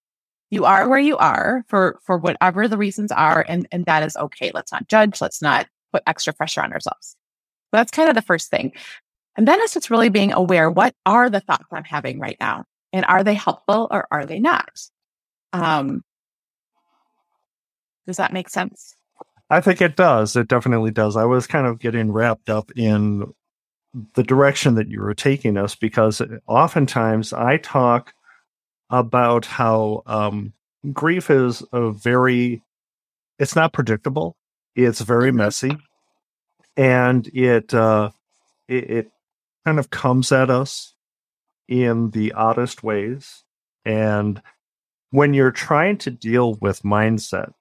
You 0.51 0.65
are 0.65 0.87
where 0.87 0.99
you 0.99 1.17
are 1.17 1.63
for 1.67 1.99
for 2.03 2.17
whatever 2.17 2.67
the 2.67 2.77
reasons 2.77 3.11
are, 3.11 3.43
and 3.47 3.67
and 3.71 3.85
that 3.85 4.03
is 4.03 4.15
okay. 4.15 4.51
Let's 4.53 4.71
not 4.71 4.87
judge. 4.87 5.19
Let's 5.19 5.41
not 5.41 5.67
put 5.91 6.03
extra 6.05 6.33
pressure 6.33 6.61
on 6.61 6.71
ourselves. 6.71 7.15
So 7.71 7.77
that's 7.77 7.91
kind 7.91 8.09
of 8.09 8.15
the 8.15 8.21
first 8.21 8.49
thing. 8.51 8.73
And 9.35 9.47
then 9.47 9.59
it's 9.61 9.73
just 9.73 9.89
really 9.89 10.09
being 10.09 10.31
aware 10.31 10.69
what 10.69 10.95
are 11.05 11.29
the 11.29 11.41
thoughts 11.41 11.65
I'm 11.71 11.83
having 11.83 12.19
right 12.19 12.37
now? 12.39 12.65
And 12.95 13.03
are 13.09 13.25
they 13.25 13.33
helpful 13.33 13.89
or 13.91 14.07
are 14.09 14.25
they 14.25 14.39
not? 14.39 14.69
Um, 15.51 16.01
does 18.07 18.15
that 18.15 18.31
make 18.31 18.47
sense? 18.49 18.95
I 19.49 19.59
think 19.59 19.81
it 19.81 19.97
does. 19.97 20.37
It 20.37 20.47
definitely 20.47 20.91
does. 20.91 21.17
I 21.17 21.25
was 21.25 21.45
kind 21.45 21.67
of 21.67 21.79
getting 21.79 22.13
wrapped 22.13 22.49
up 22.49 22.71
in 22.77 23.33
the 24.13 24.23
direction 24.23 24.75
that 24.75 24.89
you 24.89 25.01
were 25.01 25.13
taking 25.13 25.57
us 25.57 25.75
because 25.75 26.21
oftentimes 26.47 27.33
I 27.33 27.57
talk 27.57 28.13
about 28.89 29.45
how 29.45 30.01
um, 30.05 30.53
grief 30.93 31.29
is 31.29 31.63
a 31.73 31.91
very, 31.91 32.63
it's 33.39 33.57
not 33.57 33.73
predictable. 33.73 34.37
It's 34.73 35.01
very 35.01 35.31
mm-hmm. 35.31 35.37
messy, 35.39 35.77
and 36.77 37.27
it 37.33 37.73
uh, 37.73 38.11
it, 38.69 38.89
it 38.89 39.11
kind 39.65 39.79
of 39.79 39.89
comes 39.89 40.31
at 40.31 40.49
us 40.49 40.94
in 41.67 42.11
the 42.11 42.31
oddest 42.33 42.83
ways. 42.83 43.43
And 43.85 44.41
when 45.11 45.33
you're 45.33 45.51
trying 45.51 45.97
to 45.99 46.11
deal 46.11 46.55
with 46.55 46.83
mindset 46.83 47.53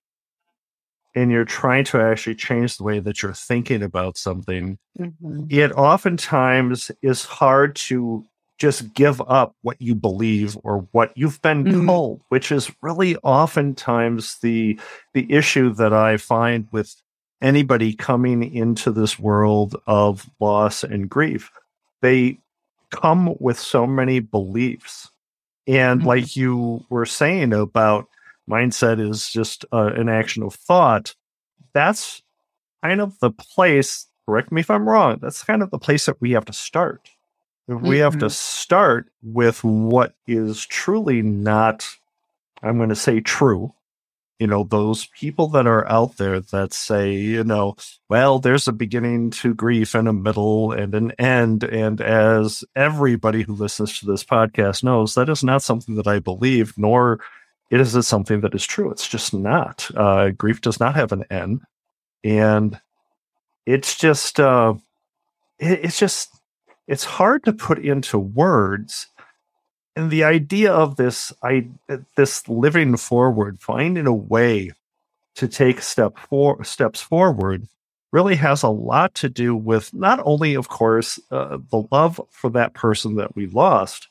and 1.15 1.31
you're 1.31 1.45
trying 1.45 1.85
to 1.85 2.01
actually 2.01 2.35
change 2.35 2.77
the 2.77 2.85
way 2.85 2.99
that 2.99 3.23
you're 3.23 3.35
thinking 3.35 3.83
about 3.83 4.17
something, 4.17 4.79
mm-hmm. 4.99 5.45
it 5.49 5.73
oftentimes 5.73 6.91
is 7.03 7.25
hard 7.25 7.77
to 7.77 8.25
just 8.59 8.95
give 8.95 9.21
up 9.23 9.55
what 9.63 9.81
you 9.81 9.95
believe 9.95 10.57
or 10.63 10.87
what 10.93 11.13
you've 11.17 11.43
been 11.43 11.65
mm-hmm. 11.65 11.87
told, 11.87 12.23
which 12.29 12.53
is 12.53 12.71
really 12.83 13.17
oftentimes 13.19 14.39
the 14.43 14.79
the 15.13 15.31
issue 15.33 15.73
that 15.75 15.93
I 15.93 16.17
find 16.17 16.69
with 16.71 16.95
anybody 17.43 17.95
coming 17.95 18.55
into 18.55 18.91
this 18.91 19.19
world 19.19 19.77
of 19.87 20.29
loss 20.41 20.83
and 20.85 21.11
grief. 21.11 21.51
They 22.01 22.39
come 22.95 23.35
with 23.41 23.59
so 23.59 23.87
many 23.87 24.21
beliefs. 24.21 25.11
And 25.67 26.01
mm-hmm. 26.01 26.09
like 26.09 26.37
you 26.37 26.85
were 26.89 27.07
saying 27.07 27.53
about 27.53 28.07
mindset 28.49 29.01
is 29.01 29.31
just 29.31 29.65
uh, 29.73 29.91
an 29.95 30.09
action 30.09 30.43
of 30.43 30.55
thought, 30.55 31.15
that's 31.73 32.23
kind 32.83 33.01
of 33.01 33.19
the 33.21 33.31
place, 33.31 34.07
correct 34.27 34.53
me 34.53 34.61
if 34.61 34.71
I'm 34.71 34.89
wrong, 34.89 35.19
that's 35.21 35.43
kind 35.43 35.63
of 35.63 35.71
the 35.71 35.79
place 35.79 36.07
that 36.07 36.21
we 36.21 36.33
have 36.33 36.45
to 36.45 36.53
start. 36.53 37.11
Mm-hmm. 37.69 37.87
We 37.87 37.99
have 37.99 38.19
to 38.19 38.27
mm-hmm. 38.27 38.29
start 38.29 39.11
with 39.23 39.65
what 39.65 40.15
is 40.27 40.67
truly 40.67 41.23
not, 41.23 41.89
I'm 42.63 42.77
going 42.77 42.91
to 42.91 42.97
say 42.97 43.21
true, 43.21 43.73
you 44.39 44.47
know, 44.47 44.65
those 44.65 45.07
people 45.07 45.49
that 45.49 45.67
are 45.67 45.87
out 45.89 46.17
there 46.17 46.41
that 46.41 46.73
say, 46.73 47.13
you 47.13 47.45
know, 47.45 47.77
well, 48.09 48.39
there's 48.41 48.67
a 48.67 48.73
beginning 48.73 49.31
to 49.31 49.55
grief 49.55 49.95
and 49.95 50.09
a 50.09 50.13
middle 50.13 50.73
and 50.73 50.95
an 50.95 51.13
end. 51.13 51.63
And 51.63 52.01
as 52.01 52.65
everybody 52.75 53.43
who 53.43 53.55
listens 53.55 53.99
to 53.99 54.07
this 54.07 54.25
podcast 54.25 54.83
knows, 54.83 55.15
that 55.15 55.29
is 55.29 55.45
not 55.45 55.63
something 55.63 55.95
that 55.95 56.09
I 56.09 56.19
believe, 56.19 56.75
nor 56.77 57.21
is 57.71 57.95
it 57.95 58.03
something 58.03 58.41
that 58.41 58.55
is 58.55 58.67
true. 58.67 58.91
It's 58.91 59.09
just 59.09 59.33
not. 59.33 59.89
Uh, 59.97 60.31
grief 60.31 60.61
does 60.61 60.81
not 60.81 60.97
have 60.97 61.13
an 61.13 61.25
end. 61.31 61.63
And 62.25 62.81
it's 63.67 63.97
just, 63.97 64.41
uh, 64.41 64.75
it, 65.59 65.85
it's 65.85 65.99
just, 65.99 66.31
it's 66.87 67.05
hard 67.05 67.45
to 67.45 67.53
put 67.53 67.79
into 67.79 68.19
words 68.19 69.07
and 69.97 70.11
the 70.11 70.25
idea 70.25 70.73
of 70.73 70.97
this 70.97 71.33
i 71.43 71.67
this 72.17 72.49
living 72.49 72.97
forward 72.97 73.61
finding 73.61 74.07
a 74.07 74.15
way 74.15 74.71
to 75.35 75.49
take 75.49 75.81
step 75.81 76.19
for 76.19 76.63
steps 76.65 77.01
forward 77.01 77.67
really 78.13 78.37
has 78.37 78.63
a 78.63 78.69
lot 78.69 79.15
to 79.15 79.29
do 79.29 79.57
with 79.57 79.93
not 79.93 80.21
only 80.25 80.55
of 80.55 80.69
course 80.69 81.19
uh, 81.31 81.59
the 81.71 81.83
love 81.91 82.21
for 82.31 82.51
that 82.51 82.75
person 82.75 83.17
that 83.17 83.35
we 83.35 83.47
lost 83.47 84.09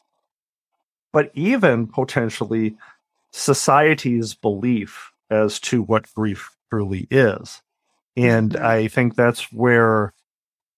but 1.12 1.32
even 1.34 1.88
potentially 1.88 2.76
society's 3.32 4.34
belief 4.34 5.12
as 5.30 5.60
to 5.60 5.82
what 5.82 6.12
grief 6.14 6.56
truly 6.70 7.08
is 7.10 7.62
and 8.16 8.52
mm-hmm. 8.52 8.66
i 8.66 8.88
think 8.88 9.16
that's 9.16 9.52
where 9.52 10.14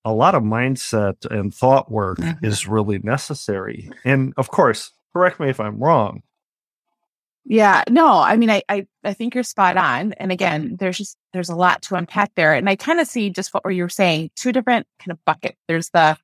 a 0.05 0.13
lot 0.13 0.35
of 0.35 0.43
mindset 0.43 1.25
and 1.25 1.53
thought 1.53 1.91
work 1.91 2.19
mm-hmm. 2.19 2.45
is 2.45 2.67
really 2.67 2.99
necessary. 2.99 3.89
And 4.05 4.33
of 4.37 4.49
course, 4.49 4.91
correct 5.15 5.39
me 5.39 5.49
if 5.49 5.59
I'm 5.59 5.79
wrong. 5.79 6.23
Yeah, 7.45 7.83
no, 7.89 8.17
I 8.17 8.37
mean, 8.37 8.49
I, 8.49 8.63
I, 8.67 8.87
I 9.03 9.13
think 9.13 9.35
you're 9.35 9.43
spot 9.43 9.77
on. 9.77 10.13
And 10.13 10.31
again, 10.31 10.77
there's 10.79 10.97
just, 10.97 11.15
there's 11.31 11.49
a 11.49 11.55
lot 11.55 11.83
to 11.83 11.95
unpack 11.95 12.33
there. 12.35 12.53
And 12.53 12.67
I 12.67 12.75
kind 12.75 12.99
of 12.99 13.07
see 13.07 13.29
just 13.29 13.53
what 13.53 13.63
you 13.69 13.83
were 13.83 13.89
saying, 13.89 14.31
two 14.35 14.51
different 14.51 14.87
kind 14.99 15.11
of 15.11 15.23
buckets. 15.25 15.57
There's 15.67 15.89
the, 15.91 16.17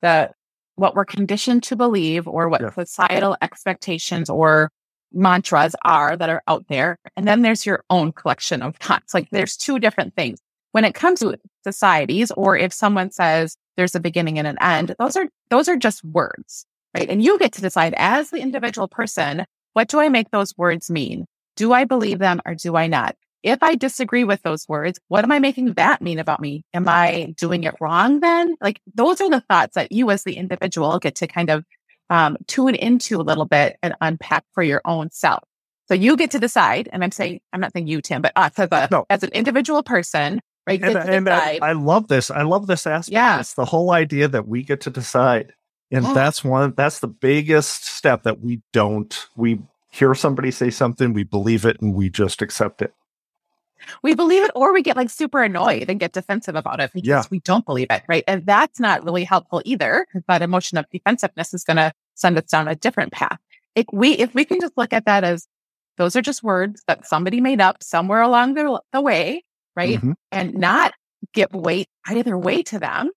the, 0.00 0.32
what 0.76 0.94
we're 0.94 1.04
conditioned 1.04 1.62
to 1.64 1.76
believe 1.76 2.26
or 2.26 2.48
what 2.48 2.62
yeah. 2.62 2.72
societal 2.72 3.36
expectations 3.42 4.30
or 4.30 4.70
mantras 5.12 5.76
are 5.84 6.16
that 6.16 6.30
are 6.30 6.42
out 6.48 6.64
there. 6.68 6.98
And 7.16 7.28
then 7.28 7.42
there's 7.42 7.66
your 7.66 7.84
own 7.90 8.12
collection 8.12 8.62
of 8.62 8.76
thoughts. 8.80 9.12
Like 9.12 9.28
there's 9.30 9.58
two 9.58 9.78
different 9.78 10.16
things. 10.16 10.40
When 10.72 10.86
it 10.86 10.94
comes 10.94 11.20
to 11.20 11.38
societies, 11.64 12.32
or 12.32 12.56
if 12.56 12.72
someone 12.72 13.10
says 13.10 13.56
there's 13.76 13.94
a 13.94 14.00
beginning 14.00 14.38
and 14.38 14.48
an 14.48 14.56
end, 14.62 14.96
those 14.98 15.16
are, 15.16 15.26
those 15.50 15.68
are 15.68 15.76
just 15.76 16.02
words, 16.02 16.64
right? 16.94 17.08
And 17.08 17.22
you 17.22 17.38
get 17.38 17.52
to 17.52 17.60
decide 17.60 17.94
as 17.96 18.30
the 18.30 18.40
individual 18.40 18.88
person, 18.88 19.44
what 19.72 19.88
do 19.88 20.00
I 20.00 20.08
make 20.08 20.30
those 20.30 20.56
words 20.56 20.90
mean? 20.90 21.26
Do 21.56 21.72
I 21.72 21.84
believe 21.84 22.18
them 22.18 22.40
or 22.46 22.54
do 22.54 22.76
I 22.76 22.86
not? 22.86 23.16
If 23.42 23.62
I 23.62 23.74
disagree 23.74 24.22
with 24.24 24.42
those 24.42 24.68
words, 24.68 25.00
what 25.08 25.24
am 25.24 25.32
I 25.32 25.40
making 25.40 25.72
that 25.74 26.00
mean 26.00 26.20
about 26.20 26.40
me? 26.40 26.64
Am 26.72 26.88
I 26.88 27.34
doing 27.36 27.64
it 27.64 27.74
wrong 27.80 28.20
then? 28.20 28.54
Like 28.60 28.80
those 28.94 29.20
are 29.20 29.28
the 29.28 29.40
thoughts 29.40 29.74
that 29.74 29.90
you 29.90 30.10
as 30.10 30.22
the 30.22 30.36
individual 30.36 30.98
get 31.00 31.16
to 31.16 31.26
kind 31.26 31.50
of 31.50 31.64
um, 32.08 32.36
tune 32.46 32.74
into 32.74 33.20
a 33.20 33.22
little 33.22 33.46
bit 33.46 33.78
and 33.82 33.94
unpack 34.00 34.44
for 34.52 34.62
your 34.62 34.80
own 34.84 35.10
self. 35.10 35.42
So 35.88 35.94
you 35.94 36.16
get 36.16 36.30
to 36.32 36.38
decide, 36.38 36.88
and 36.92 37.02
I'm 37.02 37.10
saying, 37.10 37.40
I'm 37.52 37.60
not 37.60 37.72
saying 37.72 37.88
you, 37.88 38.00
Tim, 38.00 38.22
but 38.22 38.32
us 38.36 38.58
as, 38.58 38.68
a, 38.70 38.88
no. 38.90 39.04
as 39.10 39.22
an 39.22 39.30
individual 39.30 39.82
person, 39.82 40.40
right? 40.66 40.82
And, 40.82 40.96
and 40.96 41.28
I, 41.28 41.58
I, 41.60 41.72
love 41.72 42.08
this. 42.08 42.30
I 42.30 42.42
love 42.42 42.66
this 42.66 42.86
aspect. 42.86 43.12
Yeah. 43.12 43.40
It's 43.40 43.54
the 43.54 43.64
whole 43.64 43.90
idea 43.90 44.28
that 44.28 44.46
we 44.46 44.62
get 44.62 44.82
to 44.82 44.90
decide. 44.90 45.52
And 45.92 46.06
that's 46.16 46.42
one, 46.42 46.74
that's 46.76 47.00
the 47.00 47.08
biggest 47.08 47.84
step 47.84 48.22
that 48.22 48.40
we 48.40 48.62
don't, 48.72 49.28
we 49.36 49.60
hear 49.90 50.14
somebody 50.14 50.50
say 50.50 50.70
something, 50.70 51.12
we 51.12 51.22
believe 51.22 51.66
it, 51.66 51.80
and 51.80 51.94
we 51.94 52.08
just 52.08 52.40
accept 52.40 52.80
it. 52.80 52.94
We 54.02 54.14
believe 54.14 54.44
it, 54.44 54.52
or 54.54 54.72
we 54.72 54.82
get 54.82 54.96
like 54.96 55.10
super 55.10 55.42
annoyed 55.42 55.90
and 55.90 56.00
get 56.00 56.12
defensive 56.12 56.54
about 56.54 56.80
it 56.80 56.92
because 56.94 57.06
yeah. 57.06 57.22
we 57.30 57.40
don't 57.40 57.66
believe 57.66 57.88
it, 57.90 58.02
right? 58.08 58.24
And 58.26 58.46
that's 58.46 58.80
not 58.80 59.04
really 59.04 59.24
helpful 59.24 59.60
either. 59.64 60.06
That 60.28 60.40
emotion 60.40 60.78
of 60.78 60.88
defensiveness 60.90 61.52
is 61.52 61.64
going 61.64 61.78
to 61.78 61.92
send 62.14 62.38
us 62.38 62.44
down 62.44 62.68
a 62.68 62.76
different 62.76 63.12
path. 63.12 63.38
If 63.74 63.86
we, 63.92 64.12
if 64.12 64.34
we 64.34 64.44
can 64.44 64.60
just 64.60 64.78
look 64.78 64.92
at 64.92 65.04
that 65.06 65.24
as 65.24 65.48
those 65.98 66.16
are 66.16 66.22
just 66.22 66.42
words 66.42 66.82
that 66.86 67.06
somebody 67.06 67.40
made 67.40 67.60
up 67.60 67.82
somewhere 67.82 68.22
along 68.22 68.54
the, 68.54 68.80
the 68.92 69.00
way, 69.00 69.44
right? 69.76 69.98
Mm-hmm. 69.98 70.12
And 70.30 70.54
not 70.54 70.94
give 71.34 71.52
weight 71.52 71.88
either 72.06 72.38
way 72.38 72.62
to 72.64 72.78
them, 72.78 73.10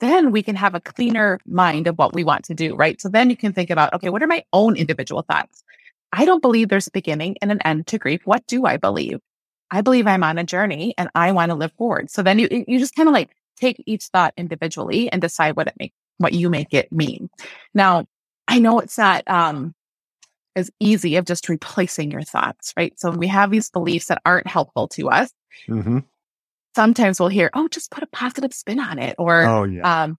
then 0.00 0.30
we 0.30 0.42
can 0.42 0.56
have 0.56 0.74
a 0.74 0.80
cleaner 0.80 1.38
mind 1.46 1.86
of 1.86 1.96
what 1.96 2.14
we 2.14 2.24
want 2.24 2.44
to 2.46 2.54
do, 2.54 2.74
right? 2.74 3.00
So 3.00 3.08
then 3.08 3.30
you 3.30 3.36
can 3.36 3.52
think 3.52 3.70
about, 3.70 3.94
okay, 3.94 4.10
what 4.10 4.22
are 4.22 4.26
my 4.26 4.44
own 4.52 4.76
individual 4.76 5.22
thoughts? 5.22 5.64
I 6.12 6.24
don't 6.24 6.42
believe 6.42 6.68
there's 6.68 6.86
a 6.86 6.92
beginning 6.92 7.36
and 7.42 7.50
an 7.50 7.60
end 7.62 7.86
to 7.88 7.98
grief. 7.98 8.22
What 8.24 8.46
do 8.46 8.64
I 8.66 8.76
believe? 8.76 9.20
I 9.70 9.80
believe 9.80 10.06
I'm 10.06 10.22
on 10.22 10.38
a 10.38 10.44
journey 10.44 10.94
and 10.96 11.08
I 11.14 11.32
want 11.32 11.50
to 11.50 11.56
live 11.56 11.72
forward. 11.72 12.10
So 12.10 12.22
then 12.22 12.38
you, 12.38 12.64
you 12.68 12.78
just 12.78 12.94
kind 12.94 13.08
of 13.08 13.12
like 13.12 13.30
take 13.56 13.82
each 13.86 14.04
thought 14.06 14.34
individually 14.36 15.10
and 15.10 15.20
decide 15.20 15.56
what 15.56 15.66
it 15.66 15.74
make, 15.78 15.92
what 16.18 16.32
you 16.32 16.50
make 16.50 16.72
it 16.72 16.92
mean. 16.92 17.28
Now, 17.74 18.06
I 18.48 18.58
know 18.58 18.78
it's 18.78 18.98
not 18.98 19.28
um, 19.28 19.74
as 20.54 20.70
easy 20.78 21.16
of 21.16 21.24
just 21.24 21.48
replacing 21.48 22.10
your 22.10 22.22
thoughts, 22.22 22.72
right? 22.76 22.98
So 22.98 23.10
we 23.10 23.26
have 23.26 23.50
these 23.50 23.70
beliefs 23.70 24.06
that 24.06 24.22
aren't 24.24 24.46
helpful 24.46 24.88
to 24.88 25.10
us. 25.10 25.30
Mm-hmm. 25.68 25.98
Sometimes 26.76 27.18
we'll 27.18 27.30
hear, 27.30 27.50
"Oh, 27.54 27.68
just 27.68 27.90
put 27.90 28.04
a 28.04 28.06
positive 28.06 28.52
spin 28.52 28.78
on 28.78 28.98
it," 28.98 29.16
or 29.18 29.42
"Oh, 29.42 29.64
yeah." 29.64 30.04
Um, 30.04 30.18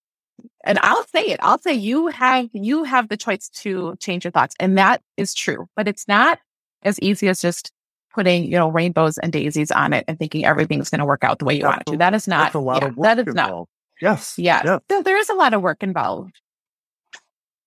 and 0.66 0.80
I'll 0.82 1.06
say 1.06 1.28
it. 1.28 1.40
I'll 1.42 1.60
say 1.60 1.74
you 1.74 2.08
have 2.08 2.50
you 2.52 2.84
have 2.84 3.10
the 3.10 3.18
choice 3.18 3.48
to 3.62 3.96
change 4.00 4.26
your 4.26 4.32
thoughts, 4.32 4.56
and 4.60 4.78
that 4.78 5.02
is 5.16 5.34
true. 5.34 5.68
But 5.76 5.88
it's 5.88 6.08
not 6.08 6.40
as 6.84 7.00
easy 7.00 7.28
as 7.30 7.42
just 7.42 7.72
putting 8.14 8.46
you 8.46 8.58
know 8.58 8.70
rainbows 8.70 9.18
and 9.20 9.32
daisies 9.32 9.72
on 9.72 9.94
it 9.94 10.04
and 10.08 10.18
thinking 10.20 10.44
everything's 10.44 10.90
going 10.90 11.00
to 11.00 11.06
work 11.06 11.24
out 11.24 11.40
the 11.40 11.46
way 11.46 11.56
you 11.56 11.64
want 11.64 11.82
it 11.82 11.92
to. 11.92 11.98
That 11.98 12.14
is 12.14 12.28
not. 12.28 12.54
a 12.54 12.60
lot 12.60 12.82
yeah, 12.82 12.90
of 12.90 12.98
work 12.98 13.06
that 13.06 13.20
is 13.20 13.28
involved. 13.28 13.70
not. 14.02 14.12
Yes. 14.12 14.36
Yeah. 14.38 14.62
yeah. 14.66 14.80
So 14.92 15.02
there 15.02 15.18
is 15.18 15.30
a 15.30 15.34
lot 15.36 15.54
of 15.54 15.62
work 15.62 15.82
involved 15.82 16.40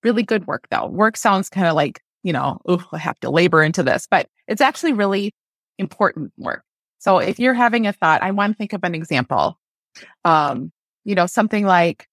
really 0.03 0.23
good 0.23 0.47
work 0.47 0.67
though. 0.69 0.87
Work 0.87 1.17
sounds 1.17 1.49
kind 1.49 1.67
of 1.67 1.75
like, 1.75 2.01
you 2.23 2.33
know, 2.33 2.59
oh, 2.67 2.83
I 2.91 2.97
have 2.97 3.19
to 3.21 3.29
labor 3.29 3.63
into 3.63 3.83
this, 3.83 4.07
but 4.09 4.27
it's 4.47 4.61
actually 4.61 4.93
really 4.93 5.33
important 5.77 6.31
work. 6.37 6.63
So 7.01 7.17
if 7.17 7.39
you're 7.39 7.55
having 7.55 7.87
a 7.87 7.93
thought, 7.93 8.21
I 8.21 8.29
want 8.29 8.53
to 8.53 8.57
think 8.57 8.73
of 8.73 8.83
an 8.83 8.93
example. 8.93 9.59
Um, 10.23 10.71
you 11.03 11.15
know, 11.15 11.25
something 11.25 11.65
like 11.65 12.07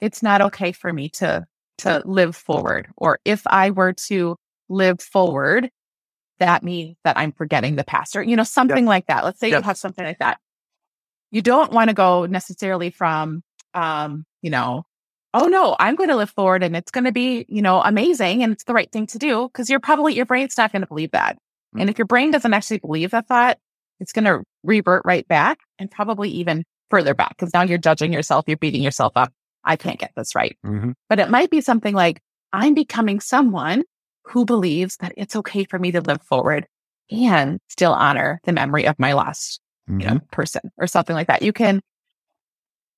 it's 0.00 0.22
not 0.22 0.40
okay 0.40 0.72
for 0.72 0.92
me 0.92 1.08
to 1.10 1.44
to 1.78 2.02
live 2.04 2.34
forward 2.34 2.88
or 2.96 3.20
if 3.24 3.42
I 3.46 3.70
were 3.70 3.92
to 3.92 4.36
live 4.68 5.00
forward, 5.00 5.70
that 6.38 6.62
means 6.62 6.96
that 7.04 7.18
I'm 7.18 7.32
forgetting 7.32 7.76
the 7.76 7.84
past 7.84 8.16
or 8.16 8.22
you 8.22 8.36
know 8.36 8.44
something 8.44 8.84
yep. 8.84 8.88
like 8.88 9.06
that. 9.08 9.24
Let's 9.24 9.40
say 9.40 9.50
yep. 9.50 9.62
you 9.62 9.66
have 9.66 9.76
something 9.76 10.04
like 10.04 10.20
that. 10.20 10.38
You 11.32 11.42
don't 11.42 11.72
want 11.72 11.88
to 11.88 11.94
go 11.94 12.26
necessarily 12.26 12.90
from 12.90 13.42
um, 13.74 14.24
you 14.40 14.50
know, 14.50 14.84
oh 15.34 15.48
no, 15.48 15.76
I'm 15.78 15.96
going 15.96 16.10
to 16.10 16.16
live 16.16 16.30
forward 16.30 16.62
and 16.62 16.76
it's 16.76 16.90
going 16.92 17.04
to 17.04 17.12
be, 17.12 17.44
you 17.48 17.60
know, 17.60 17.82
amazing 17.82 18.42
and 18.42 18.52
it's 18.52 18.64
the 18.64 18.74
right 18.74 18.90
thing 18.90 19.06
to 19.08 19.18
do 19.18 19.48
because 19.48 19.68
you're 19.68 19.80
probably, 19.80 20.14
your 20.14 20.26
brain's 20.26 20.56
not 20.56 20.72
going 20.72 20.82
to 20.82 20.88
believe 20.88 21.10
that. 21.10 21.34
Mm-hmm. 21.34 21.80
And 21.80 21.90
if 21.90 21.98
your 21.98 22.06
brain 22.06 22.30
doesn't 22.30 22.54
actually 22.54 22.78
believe 22.78 23.10
that 23.10 23.26
thought, 23.26 23.58
it's 24.00 24.12
going 24.12 24.24
to 24.24 24.42
revert 24.62 25.02
right 25.04 25.26
back 25.26 25.58
and 25.78 25.90
probably 25.90 26.30
even 26.30 26.64
further 26.90 27.14
back 27.14 27.36
because 27.36 27.52
now 27.52 27.62
you're 27.62 27.78
judging 27.78 28.12
yourself, 28.12 28.44
you're 28.46 28.56
beating 28.56 28.82
yourself 28.82 29.12
up. 29.16 29.32
I 29.64 29.76
can't 29.76 29.98
get 29.98 30.12
this 30.16 30.34
right. 30.34 30.56
Mm-hmm. 30.64 30.92
But 31.08 31.18
it 31.18 31.30
might 31.30 31.50
be 31.50 31.60
something 31.60 31.94
like, 31.94 32.20
I'm 32.52 32.74
becoming 32.74 33.20
someone 33.20 33.84
who 34.24 34.44
believes 34.44 34.96
that 34.98 35.12
it's 35.16 35.36
okay 35.36 35.64
for 35.64 35.78
me 35.78 35.90
to 35.92 36.00
live 36.00 36.22
forward 36.22 36.66
and 37.10 37.58
still 37.68 37.92
honor 37.92 38.40
the 38.44 38.52
memory 38.52 38.86
of 38.86 38.98
my 38.98 39.12
last 39.12 39.60
mm-hmm. 39.88 40.00
you 40.00 40.06
know, 40.06 40.14
mm-hmm. 40.14 40.26
person 40.30 40.70
or 40.78 40.86
something 40.86 41.14
like 41.14 41.26
that. 41.26 41.42
You 41.42 41.52
can 41.52 41.80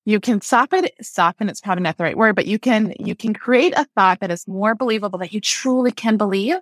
you 0.07 0.19
can 0.19 0.41
soften 0.41 0.87
soften 1.03 1.49
it's 1.49 1.61
probably 1.61 1.83
not 1.83 1.97
the 1.99 2.05
right 2.05 2.17
word 2.17 2.35
but 2.35 2.47
you 2.47 2.59
can 2.59 2.95
you 2.99 3.15
can 3.15 3.35
create 3.35 3.75
a 3.77 3.87
thought 3.95 4.21
that 4.21 4.31
is 4.31 4.49
more 4.49 4.75
believable 4.75 5.19
that 5.19 5.33
you 5.33 5.41
truly 5.41 5.93
can 5.93 6.17
believe 6.17 6.57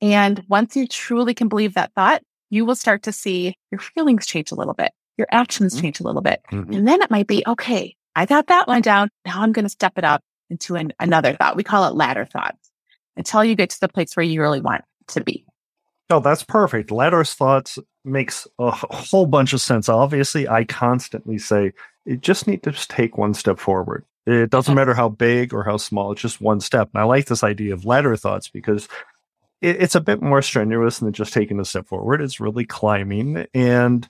and 0.00 0.44
once 0.48 0.76
you 0.76 0.86
truly 0.86 1.34
can 1.34 1.48
believe 1.48 1.74
that 1.74 1.92
thought 1.94 2.22
you 2.56 2.64
will 2.64 2.74
start 2.74 3.02
to 3.04 3.12
see 3.12 3.54
your 3.70 3.78
feelings 3.78 4.26
change 4.26 4.50
a 4.50 4.54
little 4.54 4.74
bit 4.74 4.92
your 5.16 5.28
actions 5.30 5.74
mm-hmm. 5.74 5.82
change 5.82 6.00
a 6.00 6.04
little 6.04 6.22
bit 6.22 6.40
mm-hmm. 6.50 6.72
and 6.72 6.88
then 6.88 7.02
it 7.02 7.10
might 7.10 7.26
be 7.26 7.44
okay 7.46 7.94
i 8.14 8.26
got 8.26 8.48
that 8.48 8.66
one 8.66 8.82
down 8.82 9.08
now 9.24 9.40
i'm 9.42 9.52
going 9.52 9.64
to 9.64 9.70
step 9.70 9.92
it 9.96 10.04
up 10.04 10.22
into 10.50 10.74
an, 10.74 10.92
another 10.98 11.34
thought 11.34 11.56
we 11.56 11.62
call 11.62 11.86
it 11.86 11.94
ladder 11.94 12.24
thoughts 12.24 12.70
until 13.16 13.44
you 13.44 13.54
get 13.54 13.70
to 13.70 13.80
the 13.80 13.88
place 13.88 14.16
where 14.16 14.24
you 14.24 14.40
really 14.40 14.60
want 14.60 14.82
to 15.06 15.20
be 15.20 15.46
Oh, 16.08 16.20
that's 16.20 16.44
perfect. 16.44 16.92
Ladder 16.92 17.24
thoughts 17.24 17.78
makes 18.04 18.46
a 18.60 18.70
whole 18.70 19.26
bunch 19.26 19.52
of 19.52 19.60
sense. 19.60 19.88
Obviously, 19.88 20.48
I 20.48 20.64
constantly 20.64 21.38
say 21.38 21.72
you 22.04 22.16
just 22.16 22.46
need 22.46 22.62
to 22.62 22.70
just 22.70 22.90
take 22.90 23.18
one 23.18 23.34
step 23.34 23.58
forward. 23.58 24.04
It 24.26 24.50
doesn't 24.50 24.74
matter 24.74 24.94
how 24.94 25.08
big 25.08 25.52
or 25.52 25.64
how 25.64 25.76
small, 25.76 26.12
it's 26.12 26.20
just 26.20 26.40
one 26.40 26.60
step. 26.60 26.90
And 26.94 27.00
I 27.00 27.04
like 27.04 27.26
this 27.26 27.44
idea 27.44 27.74
of 27.74 27.84
ladder 27.84 28.16
thoughts 28.16 28.48
because 28.48 28.88
it, 29.66 29.82
it's 29.82 29.94
a 29.94 30.00
bit 30.00 30.22
more 30.22 30.42
strenuous 30.42 30.98
than 30.98 31.12
just 31.12 31.32
taking 31.32 31.60
a 31.60 31.64
step 31.64 31.86
forward. 31.86 32.20
It's 32.20 32.40
really 32.40 32.64
climbing. 32.64 33.46
And 33.54 34.06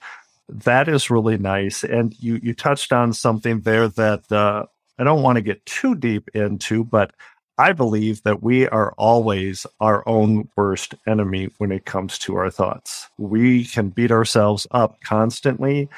that 0.49 0.87
is 0.87 1.09
really 1.09 1.37
nice. 1.37 1.83
And 1.83 2.15
you, 2.19 2.39
you 2.41 2.53
touched 2.53 2.93
on 2.93 3.13
something 3.13 3.61
there 3.61 3.87
that 3.89 4.31
uh, 4.31 4.65
I 4.97 5.03
don't 5.03 5.23
want 5.23 5.37
to 5.37 5.41
get 5.41 5.65
too 5.65 5.95
deep 5.95 6.29
into, 6.33 6.83
but 6.83 7.11
I 7.57 7.73
believe 7.73 8.21
that 8.23 8.43
we 8.43 8.67
are 8.67 8.93
always 8.97 9.65
our 9.79 10.07
own 10.07 10.47
worst 10.55 10.93
enemy 11.07 11.49
when 11.57 11.71
it 11.71 11.85
comes 11.85 12.19
to 12.19 12.35
our 12.35 12.51
thoughts. 12.51 13.07
We 13.17 13.65
can 13.65 13.89
beat 13.89 14.11
ourselves 14.11 14.67
up 14.71 15.01
constantly 15.01 15.89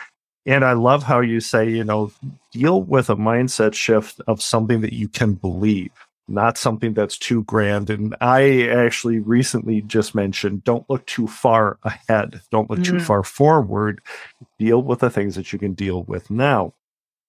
and 0.46 0.66
I 0.66 0.74
love 0.74 1.04
how 1.04 1.20
you 1.20 1.42
say, 1.42 1.70
you 1.70 1.84
know, 1.84 2.12
deal 2.52 2.82
with 2.82 3.10
a 3.10 3.16
mindset 3.16 3.76
shift 3.76 4.20
of 4.28 4.42
something 4.42 4.82
that 4.82 4.94
you 4.94 5.08
can 5.08 5.34
believe, 5.34 5.92
not 6.30 6.58
something 6.58 6.94
that's 6.94 7.18
too 7.18 7.44
grand. 7.44 7.90
And 7.90 8.16
I 8.22 8.68
actually 8.68 9.20
recently 9.20 9.82
just 9.82 10.16
mentioned 10.16 10.64
don't 10.64 10.90
look 10.90 11.06
too 11.06 11.28
far 11.28 11.78
ahead, 11.84 12.42
don't 12.52 12.70
look 12.70 12.80
mm-hmm. 12.80 12.98
too 12.98 13.04
far 13.04 13.24
forward. 13.24 14.02
Deal 14.58 14.82
with 14.82 15.00
the 15.00 15.10
things 15.10 15.36
that 15.36 15.52
you 15.52 15.60
can 15.60 15.74
deal 15.74 16.04
with 16.04 16.30
now. 16.30 16.74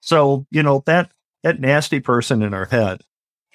So, 0.01 0.47
you 0.51 0.63
know, 0.63 0.83
that 0.87 1.13
that 1.43 1.61
nasty 1.61 2.01
person 2.01 2.43
in 2.43 2.55
our 2.55 2.67
head 2.67 3.03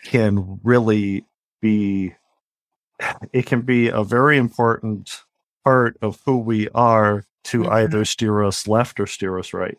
can 0.06 0.60
really 0.64 1.26
be 1.62 2.14
it 3.34 3.46
can 3.46 3.62
be 3.62 3.90
a 3.90 4.04
very 4.04 4.38
important 4.38 5.22
part 5.64 5.98
of 6.02 6.22
who 6.26 6.38
we 6.38 6.70
are 6.70 7.26
to 7.46 7.60
mm-hmm. 7.62 7.74
either 7.74 8.06
steer 8.06 8.44
us 8.44 8.68
left 8.68 9.00
or 9.00 9.08
steer 9.08 9.38
us 9.38 9.54
right. 9.54 9.78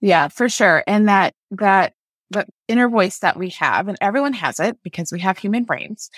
Yeah, 0.00 0.28
for 0.28 0.48
sure. 0.48 0.82
And 0.86 1.08
that 1.08 1.34
that 1.52 1.94
the 2.30 2.46
inner 2.68 2.88
voice 2.88 3.18
that 3.20 3.36
we 3.36 3.50
have, 3.50 3.88
and 3.88 3.98
everyone 4.00 4.32
has 4.34 4.60
it 4.60 4.78
because 4.82 5.12
we 5.12 5.20
have 5.20 5.38
human 5.38 5.64
brains, 5.64 6.10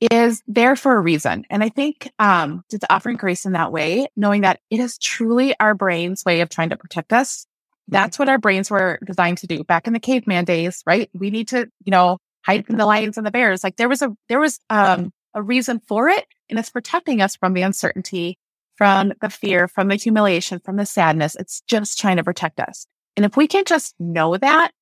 is 0.00 0.42
there 0.46 0.76
for 0.76 0.96
a 0.96 1.00
reason. 1.00 1.44
And 1.50 1.62
I 1.62 1.68
think 1.68 2.10
um 2.18 2.62
just 2.70 2.84
offering 2.90 3.16
grace 3.16 3.44
in 3.44 3.52
that 3.52 3.72
way, 3.72 4.06
knowing 4.16 4.42
that 4.42 4.60
it 4.70 4.80
is 4.80 4.98
truly 4.98 5.54
our 5.60 5.74
brain's 5.74 6.24
way 6.24 6.40
of 6.40 6.48
trying 6.48 6.70
to 6.70 6.76
protect 6.76 7.12
us. 7.12 7.46
That's 7.88 8.18
what 8.18 8.28
our 8.28 8.38
brains 8.38 8.70
were 8.70 8.98
designed 9.04 9.38
to 9.38 9.46
do 9.46 9.62
back 9.62 9.86
in 9.86 9.92
the 9.92 10.00
caveman 10.00 10.44
days, 10.44 10.82
right? 10.86 11.10
We 11.12 11.30
need 11.30 11.48
to, 11.48 11.68
you 11.84 11.90
know, 11.90 12.18
hide 12.44 12.66
from 12.66 12.76
the 12.76 12.86
lions 12.86 13.18
and 13.18 13.26
the 13.26 13.30
bears. 13.30 13.62
Like 13.62 13.76
there 13.76 13.88
was 13.88 14.02
a 14.02 14.10
there 14.28 14.40
was 14.40 14.58
um 14.70 15.12
a 15.34 15.42
reason 15.42 15.80
for 15.86 16.08
it, 16.08 16.26
and 16.48 16.58
it's 16.58 16.70
protecting 16.70 17.20
us 17.20 17.36
from 17.36 17.54
the 17.54 17.62
uncertainty 17.62 18.38
from 18.76 19.12
the 19.20 19.30
fear, 19.30 19.68
from 19.68 19.88
the 19.88 19.96
humiliation, 19.96 20.60
from 20.60 20.76
the 20.76 20.86
sadness. 20.86 21.36
It's 21.36 21.62
just 21.68 21.98
trying 21.98 22.16
to 22.16 22.24
protect 22.24 22.60
us. 22.60 22.86
And 23.16 23.24
if 23.24 23.36
we 23.36 23.46
can 23.46 23.64
just 23.64 23.94
know 23.98 24.36
that, 24.36 24.72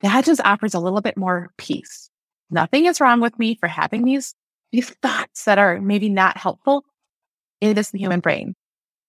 that 0.00 0.24
just 0.24 0.40
offers 0.42 0.74
a 0.74 0.80
little 0.80 1.00
bit 1.00 1.16
more 1.16 1.50
peace. 1.56 2.10
Nothing 2.50 2.86
is 2.86 3.00
wrong 3.00 3.20
with 3.20 3.38
me 3.38 3.56
for 3.56 3.68
having 3.68 4.04
these 4.04 4.34
these 4.72 4.90
thoughts 5.02 5.44
that 5.44 5.58
are 5.58 5.80
maybe 5.80 6.08
not 6.08 6.36
helpful. 6.36 6.84
It 7.60 7.78
is 7.78 7.90
the 7.90 7.98
human 7.98 8.20
brain. 8.20 8.54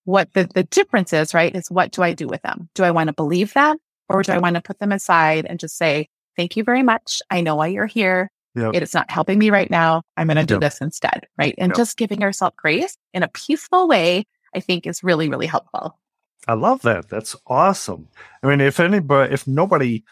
What 0.06 0.34
the, 0.34 0.48
the 0.54 0.64
difference 0.64 1.12
is, 1.12 1.34
right, 1.34 1.54
is 1.54 1.70
what 1.70 1.92
do 1.92 2.02
I 2.02 2.14
do 2.14 2.28
with 2.28 2.42
them? 2.42 2.70
Do 2.76 2.84
I 2.84 2.92
want 2.92 3.08
to 3.08 3.14
believe 3.14 3.54
them 3.54 3.78
or 4.08 4.24
do 4.24 4.32
I 4.32 4.38
want 4.38 4.56
to 4.56 4.62
put 4.62 4.80
them 4.80 4.94
aside 4.94 5.46
and 5.46 5.60
just 5.60 5.78
say, 5.78 6.08
thank 6.38 6.56
you 6.56 6.64
very 6.64 6.84
much. 6.84 7.22
I 7.30 7.42
know 7.42 7.56
why 7.56 7.68
you're 7.68 7.88
here. 7.88 8.32
Yep. 8.56 8.74
It 8.74 8.84
is 8.84 8.94
not 8.94 9.12
helping 9.12 9.38
me 9.38 9.50
right 9.50 9.70
now. 9.70 10.04
I'm 10.16 10.28
going 10.28 10.38
to 10.38 10.46
do 10.46 10.56
yep. 10.56 10.62
this 10.62 10.80
instead. 10.80 11.28
Right. 11.38 11.56
And 11.58 11.72
yep. 11.72 11.78
just 11.78 11.98
giving 11.98 12.24
ourselves 12.24 12.56
grace 12.58 12.98
in 13.14 13.22
a 13.22 13.28
peaceful 13.28 13.88
way, 13.88 14.26
I 14.56 14.62
think 14.62 14.88
is 14.88 15.04
really, 15.04 15.30
really 15.30 15.46
helpful. 15.46 16.00
I 16.48 16.54
love 16.54 16.82
that. 16.84 17.10
That's 17.10 17.36
awesome. 17.46 18.08
I 18.42 18.48
mean, 18.48 18.62
if 18.62 18.80
anybody, 18.80 19.34
if 19.34 19.46
nobody 19.46 20.04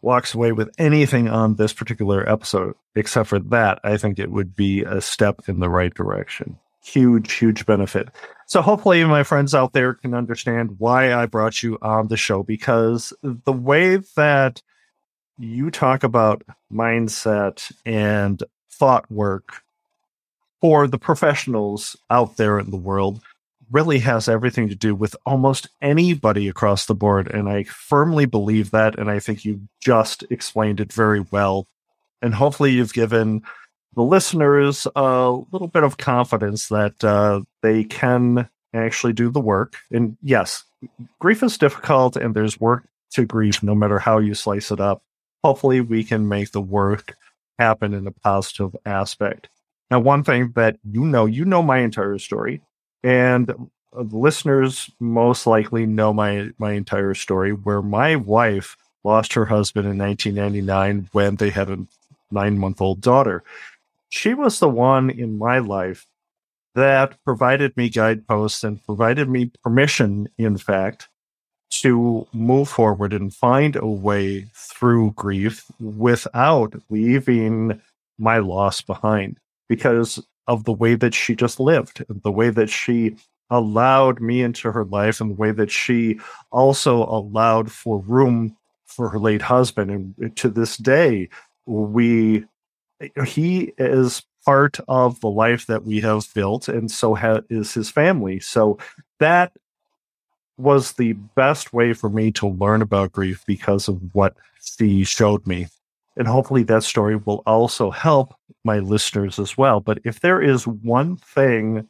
walks 0.00 0.34
away 0.34 0.52
with 0.52 0.70
anything 0.78 1.28
on 1.28 1.56
this 1.56 1.72
particular 1.72 2.28
episode 2.28 2.74
except 2.94 3.28
for 3.28 3.38
that, 3.38 3.80
I 3.84 3.96
think 3.96 4.18
it 4.18 4.30
would 4.30 4.54
be 4.54 4.82
a 4.82 5.00
step 5.00 5.42
in 5.48 5.60
the 5.60 5.68
right 5.68 5.92
direction. 5.92 6.58
Huge, 6.84 7.32
huge 7.32 7.66
benefit. 7.66 8.08
So 8.46 8.62
hopefully 8.62 9.04
my 9.04 9.22
friends 9.22 9.54
out 9.54 9.72
there 9.72 9.94
can 9.94 10.14
understand 10.14 10.76
why 10.78 11.12
I 11.12 11.26
brought 11.26 11.62
you 11.62 11.78
on 11.82 12.08
the 12.08 12.16
show 12.16 12.42
because 12.42 13.12
the 13.22 13.52
way 13.52 13.96
that 14.16 14.62
you 15.38 15.70
talk 15.70 16.02
about 16.02 16.42
mindset 16.72 17.70
and 17.84 18.42
thought 18.70 19.10
work 19.10 19.62
for 20.60 20.86
the 20.86 20.98
professionals 20.98 21.96
out 22.10 22.36
there 22.36 22.58
in 22.58 22.70
the 22.70 22.76
world 22.76 23.20
really 23.70 23.98
has 24.00 24.28
everything 24.28 24.68
to 24.68 24.74
do 24.74 24.94
with 24.94 25.16
almost 25.26 25.68
anybody 25.80 26.48
across 26.48 26.86
the 26.86 26.94
board. 26.94 27.28
And 27.28 27.48
I 27.48 27.64
firmly 27.64 28.26
believe 28.26 28.70
that. 28.70 28.98
And 28.98 29.10
I 29.10 29.18
think 29.18 29.44
you 29.44 29.68
just 29.80 30.24
explained 30.30 30.80
it 30.80 30.92
very 30.92 31.20
well. 31.20 31.66
And 32.20 32.34
hopefully, 32.34 32.72
you've 32.72 32.92
given 32.92 33.42
the 33.94 34.02
listeners 34.02 34.86
a 34.96 35.30
little 35.52 35.68
bit 35.68 35.84
of 35.84 35.96
confidence 35.96 36.68
that 36.68 37.02
uh, 37.04 37.42
they 37.62 37.84
can 37.84 38.48
actually 38.74 39.12
do 39.12 39.30
the 39.30 39.40
work. 39.40 39.76
And 39.90 40.16
yes, 40.22 40.64
grief 41.20 41.42
is 41.42 41.58
difficult 41.58 42.16
and 42.16 42.34
there's 42.34 42.60
work 42.60 42.84
to 43.12 43.24
grief 43.24 43.62
no 43.62 43.74
matter 43.74 43.98
how 43.98 44.18
you 44.18 44.34
slice 44.34 44.70
it 44.70 44.80
up. 44.80 45.02
Hopefully, 45.44 45.80
we 45.80 46.02
can 46.02 46.28
make 46.28 46.50
the 46.52 46.60
work 46.60 47.16
happen 47.58 47.94
in 47.94 48.06
a 48.06 48.12
positive 48.12 48.74
aspect. 48.84 49.48
Now, 49.90 50.00
one 50.00 50.24
thing 50.24 50.52
that 50.54 50.78
you 50.84 51.04
know, 51.04 51.26
you 51.26 51.44
know 51.44 51.62
my 51.62 51.78
entire 51.78 52.18
story. 52.18 52.62
And 53.02 53.50
uh, 53.50 54.02
listeners 54.02 54.90
most 55.00 55.46
likely 55.46 55.86
know 55.86 56.12
my 56.12 56.50
my 56.58 56.72
entire 56.72 57.14
story 57.14 57.52
where 57.52 57.82
my 57.82 58.16
wife 58.16 58.76
lost 59.04 59.32
her 59.34 59.46
husband 59.46 59.86
in 59.86 59.98
1999 59.98 61.08
when 61.12 61.36
they 61.36 61.50
had 61.50 61.70
a 61.70 61.78
9-month-old 62.32 63.00
daughter. 63.00 63.42
She 64.10 64.34
was 64.34 64.58
the 64.58 64.68
one 64.68 65.08
in 65.08 65.38
my 65.38 65.58
life 65.58 66.06
that 66.74 67.16
provided 67.24 67.76
me 67.76 67.88
guideposts 67.88 68.64
and 68.64 68.84
provided 68.84 69.28
me 69.28 69.50
permission 69.62 70.28
in 70.36 70.56
fact 70.58 71.08
to 71.70 72.26
move 72.32 72.68
forward 72.68 73.12
and 73.12 73.34
find 73.34 73.76
a 73.76 73.86
way 73.86 74.46
through 74.54 75.12
grief 75.12 75.64
without 75.80 76.74
leaving 76.88 77.80
my 78.18 78.38
loss 78.38 78.80
behind 78.80 79.38
because 79.68 80.24
of 80.48 80.64
the 80.64 80.72
way 80.72 80.96
that 80.96 81.14
she 81.14 81.36
just 81.36 81.60
lived, 81.60 82.04
the 82.08 82.32
way 82.32 82.50
that 82.50 82.70
she 82.70 83.14
allowed 83.50 84.20
me 84.20 84.42
into 84.42 84.72
her 84.72 84.84
life, 84.84 85.20
and 85.20 85.30
the 85.30 85.34
way 85.34 85.52
that 85.52 85.70
she 85.70 86.18
also 86.50 87.04
allowed 87.04 87.70
for 87.70 88.00
room 88.00 88.56
for 88.86 89.08
her 89.10 89.18
late 89.18 89.42
husband. 89.42 90.14
And 90.18 90.36
to 90.36 90.48
this 90.48 90.76
day, 90.76 91.28
we 91.66 92.44
he 93.24 93.72
is 93.78 94.24
part 94.44 94.80
of 94.88 95.20
the 95.20 95.28
life 95.28 95.66
that 95.66 95.84
we 95.84 96.00
have 96.00 96.26
built, 96.34 96.68
and 96.68 96.90
so 96.90 97.14
ha- 97.14 97.42
is 97.50 97.74
his 97.74 97.90
family. 97.90 98.40
So 98.40 98.78
that 99.20 99.52
was 100.56 100.92
the 100.94 101.12
best 101.12 101.72
way 101.72 101.92
for 101.92 102.10
me 102.10 102.32
to 102.32 102.48
learn 102.48 102.82
about 102.82 103.12
grief 103.12 103.44
because 103.46 103.86
of 103.88 104.00
what 104.14 104.34
she 104.60 105.04
showed 105.04 105.46
me. 105.46 105.68
And 106.18 106.26
hopefully 106.26 106.64
that 106.64 106.82
story 106.82 107.16
will 107.16 107.42
also 107.46 107.90
help 107.90 108.34
my 108.64 108.80
listeners 108.80 109.38
as 109.38 109.56
well. 109.56 109.80
But 109.80 110.00
if 110.04 110.20
there 110.20 110.42
is 110.42 110.66
one 110.66 111.16
thing 111.16 111.88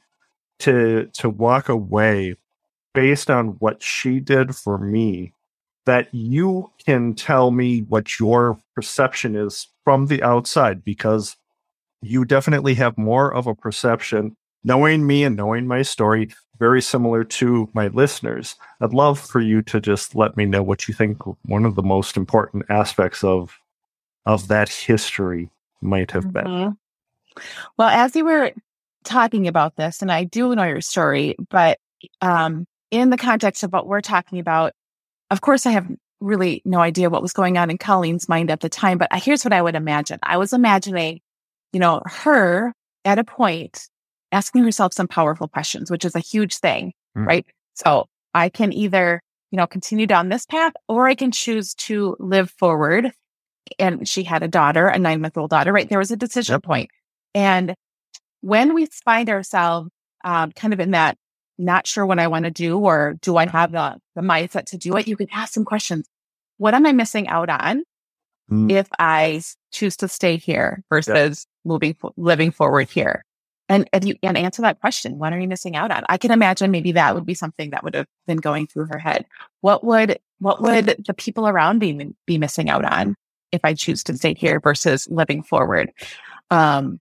to 0.60 1.08
to 1.14 1.30
walk 1.30 1.68
away 1.68 2.34
based 2.94 3.30
on 3.30 3.48
what 3.60 3.82
she 3.82 4.20
did 4.20 4.54
for 4.54 4.78
me 4.78 5.32
that 5.86 6.12
you 6.12 6.70
can 6.84 7.14
tell 7.14 7.50
me 7.50 7.80
what 7.88 8.18
your 8.18 8.58
perception 8.74 9.34
is 9.34 9.68
from 9.84 10.06
the 10.06 10.22
outside 10.22 10.84
because 10.84 11.36
you 12.02 12.24
definitely 12.24 12.74
have 12.74 12.98
more 12.98 13.32
of 13.32 13.46
a 13.46 13.54
perception 13.54 14.36
knowing 14.64 15.06
me 15.06 15.24
and 15.24 15.36
knowing 15.36 15.66
my 15.66 15.80
story 15.82 16.28
very 16.58 16.82
similar 16.82 17.22
to 17.22 17.68
my 17.72 17.86
listeners 17.88 18.56
i'd 18.80 18.92
love 18.92 19.18
for 19.18 19.40
you 19.40 19.62
to 19.62 19.80
just 19.80 20.14
let 20.14 20.36
me 20.36 20.44
know 20.44 20.62
what 20.62 20.88
you 20.88 20.94
think 20.94 21.22
one 21.44 21.64
of 21.64 21.74
the 21.74 21.82
most 21.82 22.16
important 22.16 22.64
aspects 22.68 23.22
of 23.22 23.58
of 24.28 24.48
that 24.48 24.68
history 24.68 25.50
might 25.80 26.12
have 26.12 26.32
been. 26.32 26.44
Mm-hmm. 26.44 27.40
Well, 27.78 27.88
as 27.88 28.14
you 28.14 28.24
were 28.24 28.52
talking 29.02 29.48
about 29.48 29.76
this, 29.76 30.02
and 30.02 30.12
I 30.12 30.24
do 30.24 30.54
know 30.54 30.64
your 30.64 30.82
story, 30.82 31.34
but 31.48 31.78
um, 32.20 32.66
in 32.90 33.08
the 33.08 33.16
context 33.16 33.62
of 33.62 33.72
what 33.72 33.86
we're 33.86 34.02
talking 34.02 34.38
about, 34.38 34.72
of 35.30 35.40
course, 35.40 35.64
I 35.64 35.70
have 35.70 35.88
really 36.20 36.60
no 36.64 36.78
idea 36.78 37.08
what 37.08 37.22
was 37.22 37.32
going 37.32 37.56
on 37.56 37.70
in 37.70 37.78
Colleen's 37.78 38.28
mind 38.28 38.50
at 38.50 38.60
the 38.60 38.68
time, 38.68 38.98
but 38.98 39.08
here's 39.14 39.44
what 39.44 39.54
I 39.54 39.62
would 39.62 39.74
imagine. 39.74 40.18
I 40.22 40.36
was 40.36 40.52
imagining, 40.52 41.20
you 41.72 41.80
know, 41.80 42.02
her 42.04 42.74
at 43.06 43.18
a 43.18 43.24
point 43.24 43.88
asking 44.30 44.62
herself 44.62 44.92
some 44.92 45.08
powerful 45.08 45.48
questions, 45.48 45.90
which 45.90 46.04
is 46.04 46.14
a 46.14 46.20
huge 46.20 46.58
thing, 46.58 46.92
mm. 47.16 47.24
right? 47.26 47.46
So 47.74 48.06
I 48.34 48.50
can 48.50 48.74
either, 48.74 49.22
you 49.50 49.56
know, 49.56 49.66
continue 49.66 50.06
down 50.06 50.28
this 50.28 50.44
path 50.44 50.74
or 50.86 51.06
I 51.06 51.14
can 51.14 51.30
choose 51.30 51.72
to 51.74 52.14
live 52.18 52.50
forward 52.50 53.12
and 53.78 54.08
she 54.08 54.22
had 54.24 54.42
a 54.42 54.48
daughter, 54.48 54.86
a 54.88 54.98
nine 54.98 55.20
month 55.20 55.36
old 55.36 55.50
daughter, 55.50 55.72
right? 55.72 55.88
There 55.88 55.98
was 55.98 56.10
a 56.10 56.16
decision 56.16 56.54
yep. 56.54 56.62
point. 56.62 56.90
And 57.34 57.74
when 58.40 58.74
we 58.74 58.86
find 58.86 59.28
ourselves 59.28 59.90
um, 60.24 60.52
kind 60.52 60.72
of 60.72 60.80
in 60.80 60.92
that 60.92 61.16
not 61.58 61.86
sure 61.86 62.06
what 62.06 62.18
I 62.18 62.28
want 62.28 62.44
to 62.44 62.50
do, 62.50 62.78
or 62.78 63.16
do 63.20 63.36
I 63.36 63.46
have 63.46 63.72
the, 63.72 63.98
the 64.14 64.22
mindset 64.22 64.66
to 64.66 64.78
do 64.78 64.96
it, 64.96 65.08
you 65.08 65.16
can 65.16 65.28
ask 65.32 65.52
some 65.52 65.64
questions. 65.64 66.08
What 66.56 66.74
am 66.74 66.86
I 66.86 66.92
missing 66.92 67.28
out 67.28 67.50
on 67.50 67.82
mm. 68.50 68.70
if 68.70 68.88
I 68.98 69.42
choose 69.72 69.96
to 69.98 70.08
stay 70.08 70.36
here 70.36 70.82
versus 70.88 71.46
yep. 71.46 71.70
moving, 71.70 71.96
living 72.16 72.50
forward 72.50 72.88
here? 72.88 73.24
And, 73.68 73.88
and 73.92 74.08
you 74.08 74.14
and 74.22 74.38
answer 74.38 74.62
that 74.62 74.80
question. 74.80 75.18
What 75.18 75.32
are 75.34 75.38
you 75.38 75.46
missing 75.46 75.76
out 75.76 75.90
on? 75.90 76.04
I 76.08 76.16
can 76.16 76.30
imagine 76.30 76.70
maybe 76.70 76.92
that 76.92 77.14
would 77.14 77.26
be 77.26 77.34
something 77.34 77.70
that 77.70 77.84
would 77.84 77.94
have 77.94 78.06
been 78.26 78.38
going 78.38 78.66
through 78.66 78.86
her 78.86 78.98
head. 78.98 79.26
What 79.60 79.84
would, 79.84 80.18
what 80.38 80.62
would 80.62 81.04
the 81.06 81.12
people 81.12 81.46
around 81.46 81.80
me 81.80 82.14
be 82.26 82.38
missing 82.38 82.70
out 82.70 82.84
on? 82.84 83.14
If 83.52 83.60
I 83.64 83.74
choose 83.74 84.02
to 84.04 84.16
stay 84.16 84.34
here 84.34 84.60
versus 84.60 85.08
living 85.10 85.42
forward. 85.42 85.92
Um, 86.50 87.00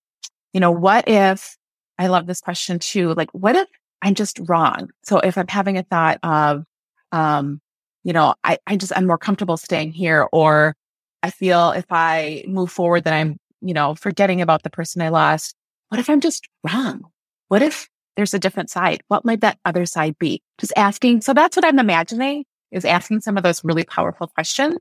you 0.53 0.59
know, 0.59 0.71
what 0.71 1.07
if 1.07 1.57
I 1.97 2.07
love 2.07 2.27
this 2.27 2.41
question 2.41 2.79
too? 2.79 3.13
Like, 3.13 3.29
what 3.31 3.55
if 3.55 3.67
I'm 4.01 4.15
just 4.15 4.39
wrong? 4.47 4.89
So 5.03 5.19
if 5.19 5.37
I'm 5.37 5.47
having 5.47 5.77
a 5.77 5.83
thought 5.83 6.19
of, 6.23 6.63
um, 7.11 7.59
you 8.03 8.13
know, 8.13 8.35
I, 8.43 8.57
I 8.67 8.77
just, 8.77 8.93
I'm 8.95 9.07
more 9.07 9.17
comfortable 9.17 9.57
staying 9.57 9.91
here, 9.91 10.27
or 10.31 10.75
I 11.23 11.31
feel 11.31 11.71
if 11.71 11.85
I 11.89 12.43
move 12.47 12.71
forward 12.71 13.03
that 13.03 13.13
I'm, 13.13 13.37
you 13.61 13.73
know, 13.73 13.95
forgetting 13.95 14.41
about 14.41 14.63
the 14.63 14.69
person 14.69 15.01
I 15.01 15.09
lost. 15.09 15.55
What 15.89 15.99
if 15.99 16.09
I'm 16.09 16.21
just 16.21 16.47
wrong? 16.63 17.01
What 17.47 17.61
if 17.61 17.87
there's 18.15 18.33
a 18.33 18.39
different 18.39 18.69
side? 18.69 19.01
What 19.07 19.25
might 19.25 19.41
that 19.41 19.57
other 19.65 19.85
side 19.85 20.17
be? 20.19 20.41
Just 20.59 20.73
asking. 20.75 21.21
So 21.21 21.33
that's 21.33 21.55
what 21.55 21.65
I'm 21.65 21.79
imagining 21.79 22.45
is 22.71 22.85
asking 22.85 23.21
some 23.21 23.37
of 23.37 23.43
those 23.43 23.63
really 23.63 23.83
powerful 23.83 24.27
questions 24.27 24.77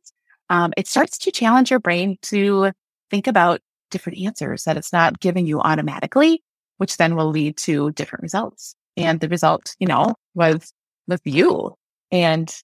um, 0.51 0.73
it 0.77 0.87
starts 0.87 1.19
to 1.19 1.31
challenge 1.31 1.71
your 1.71 1.81
brain 1.81 2.19
to 2.23 2.73
think 3.11 3.27
about 3.27 3.61
different 3.91 4.19
answers 4.19 4.65
that 4.65 4.77
it's 4.77 4.93
not 4.93 5.21
giving 5.21 5.47
you 5.47 5.61
automatically, 5.61 6.43
which 6.79 6.97
then 6.97 7.17
will 7.17 7.31
lead 7.31 7.57
to 7.57 7.91
different 7.93 8.23
results. 8.23 8.75
And 8.97 9.21
the 9.21 9.29
result, 9.29 9.75
you 9.79 9.87
know, 9.87 10.15
was 10.35 10.73
with 11.07 11.21
you 11.25 11.75
and 12.11 12.55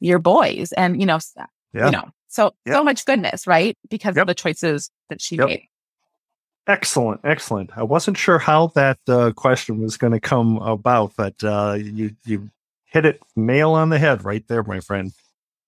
your 0.00 0.18
boys 0.18 0.72
and, 0.72 1.00
you 1.00 1.06
know, 1.06 1.18
yeah. 1.72 1.86
you 1.86 1.90
know, 1.92 2.08
so, 2.28 2.52
yep. 2.66 2.76
so 2.76 2.84
much 2.84 3.04
goodness, 3.04 3.46
right? 3.46 3.76
Because 3.88 4.16
yep. 4.16 4.22
of 4.22 4.26
the 4.26 4.34
choices 4.34 4.90
that 5.08 5.22
she 5.22 5.36
yep. 5.36 5.46
made. 5.46 5.68
Excellent, 6.66 7.20
excellent. 7.24 7.70
I 7.76 7.82
wasn't 7.82 8.16
sure 8.16 8.38
how 8.38 8.68
that 8.68 8.98
uh, 9.06 9.32
question 9.32 9.82
was 9.82 9.98
going 9.98 10.14
to 10.14 10.20
come 10.20 10.56
about, 10.56 11.12
but 11.14 11.34
uh, 11.44 11.76
you 11.78 12.16
you 12.24 12.50
hit 12.86 13.04
it 13.04 13.20
nail 13.36 13.72
on 13.72 13.90
the 13.90 13.98
head 13.98 14.24
right 14.24 14.42
there, 14.48 14.62
my 14.62 14.80
friend. 14.80 15.12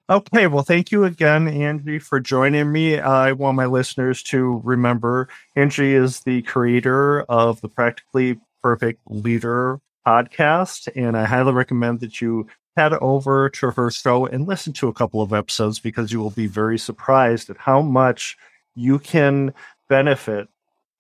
Okay, 0.09 0.47
well, 0.47 0.63
thank 0.63 0.93
you 0.93 1.03
again, 1.03 1.49
Angie, 1.49 1.99
for 1.99 2.21
joining 2.21 2.71
me. 2.71 3.01
I 3.01 3.33
want 3.33 3.57
my 3.57 3.67
listeners 3.67 4.23
to 4.25 4.61
remember 4.63 5.29
Angie 5.57 5.95
is 5.95 6.21
the 6.21 6.43
creator 6.43 7.23
of 7.23 7.61
the 7.61 7.69
Practically 7.69 8.39
Perfect 8.63 9.01
Leader 9.09 9.81
podcast, 10.07 10.89
and 10.95 11.17
I 11.17 11.25
highly 11.25 11.53
recommend 11.53 11.99
that 12.01 12.21
you 12.21 12.47
head 12.77 12.93
over 12.93 13.49
to 13.49 13.73
her 13.73 13.91
show 13.91 14.27
and 14.27 14.47
listen 14.47 14.73
to 14.75 14.87
a 14.87 14.93
couple 14.93 15.23
of 15.23 15.33
episodes 15.33 15.81
because 15.81 16.13
you 16.13 16.21
will 16.21 16.31
be 16.31 16.47
very 16.47 16.79
surprised 16.79 17.51
at 17.51 17.57
how 17.57 17.83
much 17.83 18.37
you 18.77 19.01
can 19.01 19.53
benefit 19.89 20.47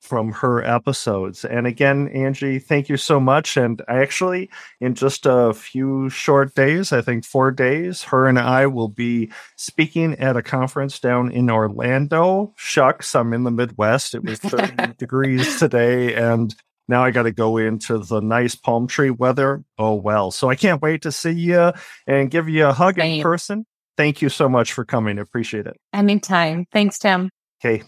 from 0.06 0.32
her 0.32 0.62
episodes. 0.62 1.44
And 1.44 1.66
again, 1.66 2.08
Angie, 2.08 2.60
thank 2.60 2.88
you 2.88 2.96
so 2.96 3.18
much. 3.18 3.56
And 3.56 3.82
I 3.88 3.98
actually, 3.98 4.48
in 4.80 4.94
just 4.94 5.26
a 5.26 5.52
few 5.52 6.08
short 6.08 6.54
days, 6.54 6.92
I 6.92 7.02
think 7.02 7.24
four 7.24 7.50
days, 7.50 8.04
her 8.04 8.26
and 8.28 8.38
I 8.38 8.66
will 8.66 8.88
be 8.88 9.30
speaking 9.56 10.14
at 10.14 10.36
a 10.36 10.42
conference 10.42 11.00
down 11.00 11.32
in 11.32 11.50
Orlando. 11.50 12.54
Shucks, 12.56 13.14
I'm 13.14 13.32
in 13.32 13.42
the 13.42 13.50
Midwest. 13.50 14.14
It 14.14 14.24
was 14.24 14.38
30 14.38 14.94
degrees 14.98 15.58
today. 15.58 16.14
And 16.14 16.54
now 16.88 17.02
I 17.02 17.10
got 17.10 17.24
to 17.24 17.32
go 17.32 17.56
into 17.56 17.98
the 17.98 18.20
nice 18.20 18.54
palm 18.54 18.86
tree 18.86 19.10
weather. 19.10 19.64
Oh, 19.76 19.94
well. 19.94 20.30
So 20.30 20.48
I 20.48 20.54
can't 20.54 20.80
wait 20.80 21.02
to 21.02 21.12
see 21.12 21.32
you 21.32 21.72
and 22.06 22.30
give 22.30 22.48
you 22.48 22.66
a 22.66 22.72
hug 22.72 22.96
Same. 22.96 23.18
in 23.18 23.22
person. 23.22 23.66
Thank 23.96 24.22
you 24.22 24.28
so 24.28 24.48
much 24.48 24.72
for 24.72 24.84
coming. 24.84 25.18
Appreciate 25.18 25.66
it. 25.66 25.76
Anytime. 25.92 26.66
Thanks, 26.70 26.98
Tim. 26.98 27.30
Okay. 27.64 27.82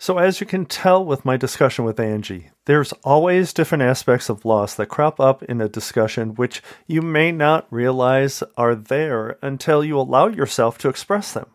So, 0.00 0.18
as 0.18 0.40
you 0.40 0.46
can 0.46 0.64
tell 0.64 1.04
with 1.04 1.24
my 1.24 1.36
discussion 1.36 1.84
with 1.84 1.98
Angie, 1.98 2.50
there's 2.66 2.92
always 3.02 3.52
different 3.52 3.82
aspects 3.82 4.28
of 4.28 4.44
loss 4.44 4.76
that 4.76 4.86
crop 4.86 5.18
up 5.18 5.42
in 5.42 5.60
a 5.60 5.68
discussion 5.68 6.36
which 6.36 6.62
you 6.86 7.02
may 7.02 7.32
not 7.32 7.66
realize 7.68 8.44
are 8.56 8.76
there 8.76 9.38
until 9.42 9.82
you 9.82 9.98
allow 9.98 10.28
yourself 10.28 10.78
to 10.78 10.88
express 10.88 11.32
them. 11.32 11.48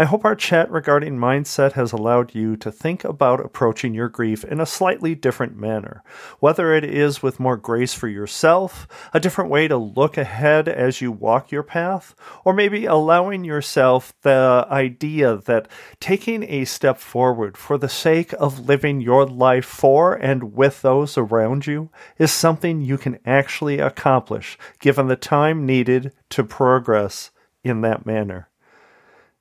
I 0.00 0.04
hope 0.04 0.24
our 0.24 0.36
chat 0.36 0.70
regarding 0.70 1.18
mindset 1.18 1.72
has 1.72 1.90
allowed 1.90 2.32
you 2.32 2.56
to 2.58 2.70
think 2.70 3.02
about 3.02 3.44
approaching 3.44 3.94
your 3.94 4.08
grief 4.08 4.44
in 4.44 4.60
a 4.60 4.66
slightly 4.66 5.16
different 5.16 5.56
manner, 5.56 6.04
whether 6.38 6.72
it 6.72 6.84
is 6.84 7.20
with 7.20 7.40
more 7.40 7.56
grace 7.56 7.94
for 7.94 8.06
yourself, 8.06 8.86
a 9.12 9.18
different 9.18 9.50
way 9.50 9.66
to 9.66 9.76
look 9.76 10.16
ahead 10.16 10.68
as 10.68 11.00
you 11.00 11.10
walk 11.10 11.50
your 11.50 11.64
path, 11.64 12.14
or 12.44 12.54
maybe 12.54 12.86
allowing 12.86 13.42
yourself 13.42 14.14
the 14.22 14.64
idea 14.70 15.34
that 15.34 15.66
taking 15.98 16.44
a 16.44 16.64
step 16.64 16.98
forward 16.98 17.56
for 17.56 17.76
the 17.76 17.88
sake 17.88 18.32
of 18.38 18.68
living 18.68 19.00
your 19.00 19.26
life 19.26 19.66
for 19.66 20.14
and 20.14 20.54
with 20.54 20.80
those 20.80 21.18
around 21.18 21.66
you 21.66 21.90
is 22.18 22.30
something 22.30 22.80
you 22.80 22.98
can 22.98 23.18
actually 23.26 23.80
accomplish 23.80 24.56
given 24.78 25.08
the 25.08 25.16
time 25.16 25.66
needed 25.66 26.12
to 26.30 26.44
progress 26.44 27.32
in 27.64 27.80
that 27.80 28.06
manner. 28.06 28.47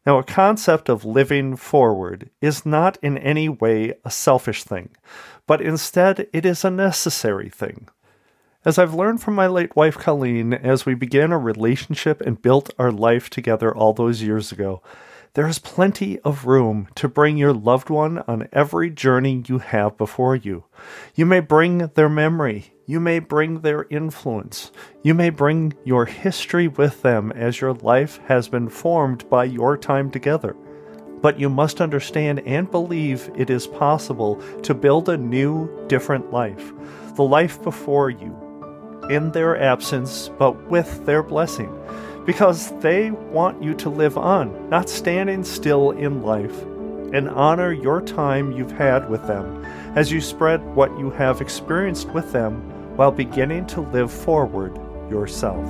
Now, 0.08 0.20
a 0.20 0.24
concept 0.24 0.88
of 0.88 1.04
living 1.04 1.58
forward 1.58 2.30
is 2.40 2.66
not 2.66 2.98
in 3.02 3.18
any 3.18 3.50
way 3.50 3.94
a 4.06 4.10
selfish 4.10 4.64
thing, 4.64 4.92
but 5.46 5.60
instead 5.60 6.30
it 6.32 6.46
is 6.46 6.64
a 6.64 6.72
necessary 6.72 7.50
thing. 7.50 7.90
As 8.64 8.78
I've 8.78 8.94
learned 8.94 9.22
from 9.22 9.36
my 9.36 9.48
late 9.48 9.76
wife 9.76 9.98
Colleen 9.98 10.54
as 10.54 10.86
we 10.86 10.94
began 10.94 11.34
a 11.34 11.38
relationship 11.38 12.22
and 12.22 12.42
built 12.42 12.74
our 12.80 12.90
life 12.90 13.30
together 13.30 13.76
all 13.76 13.92
those 13.92 14.24
years 14.24 14.50
ago, 14.54 14.82
there 15.38 15.48
is 15.48 15.60
plenty 15.60 16.18
of 16.22 16.48
room 16.48 16.88
to 16.96 17.08
bring 17.08 17.38
your 17.38 17.54
loved 17.54 17.92
one 17.92 18.18
on 18.28 18.50
every 18.52 18.90
journey 18.90 19.44
you 19.46 19.60
have 19.60 19.96
before 19.96 20.36
you. 20.36 20.64
You 21.14 21.28
may 21.28 21.42
bring 21.42 21.92
their 21.94 22.10
memory, 22.10 22.74
you 22.88 23.00
may 23.00 23.20
bring 23.20 23.60
their 23.60 23.86
influence, 23.92 24.72
you 25.04 25.14
may 25.14 25.30
bring 25.30 25.76
your 25.84 26.06
history 26.06 26.68
with 26.68 27.04
them 27.04 27.32
as 27.34 27.62
your 27.62 27.74
life 27.74 28.20
has 28.28 28.48
been 28.48 28.68
formed 28.68 29.30
by 29.30 29.44
your 29.44 29.78
time 29.78 30.10
together. 30.10 30.56
But 31.22 31.40
you 31.40 31.50
must 31.50 31.82
understand 31.82 32.40
and 32.40 32.72
believe 32.72 33.30
it 33.36 33.52
is 33.52 33.68
possible 33.68 34.42
to 34.64 34.74
build 34.74 35.08
a 35.08 35.18
new, 35.18 35.70
different 35.86 36.34
life, 36.34 36.74
the 37.14 37.22
life 37.22 37.62
before 37.62 38.10
you, 38.10 38.36
in 39.12 39.34
their 39.34 39.56
absence, 39.62 40.32
but 40.40 40.68
with 40.72 41.06
their 41.06 41.22
blessing 41.22 41.72
because 42.28 42.78
they 42.82 43.10
want 43.10 43.64
you 43.64 43.74
to 43.74 43.90
live 43.90 44.18
on, 44.18 44.70
not 44.70 44.90
standing 44.90 45.46
still 45.46 45.92
in 45.92 46.22
life, 46.22 46.62
and 47.14 47.30
honor 47.30 47.72
your 47.72 48.02
time 48.02 48.52
you've 48.52 48.74
had 48.74 49.10
with 49.10 49.26
them 49.28 49.64
as 49.96 50.12
you 50.12 50.20
spread 50.20 50.62
what 50.76 50.92
you 51.00 51.10
have 51.10 51.40
experienced 51.40 52.10
with 52.10 52.34
them 52.34 52.56
while 52.98 53.12
beginning 53.12 53.66
to 53.66 53.80
live 53.80 54.12
forward 54.12 54.76
yourself. 55.10 55.66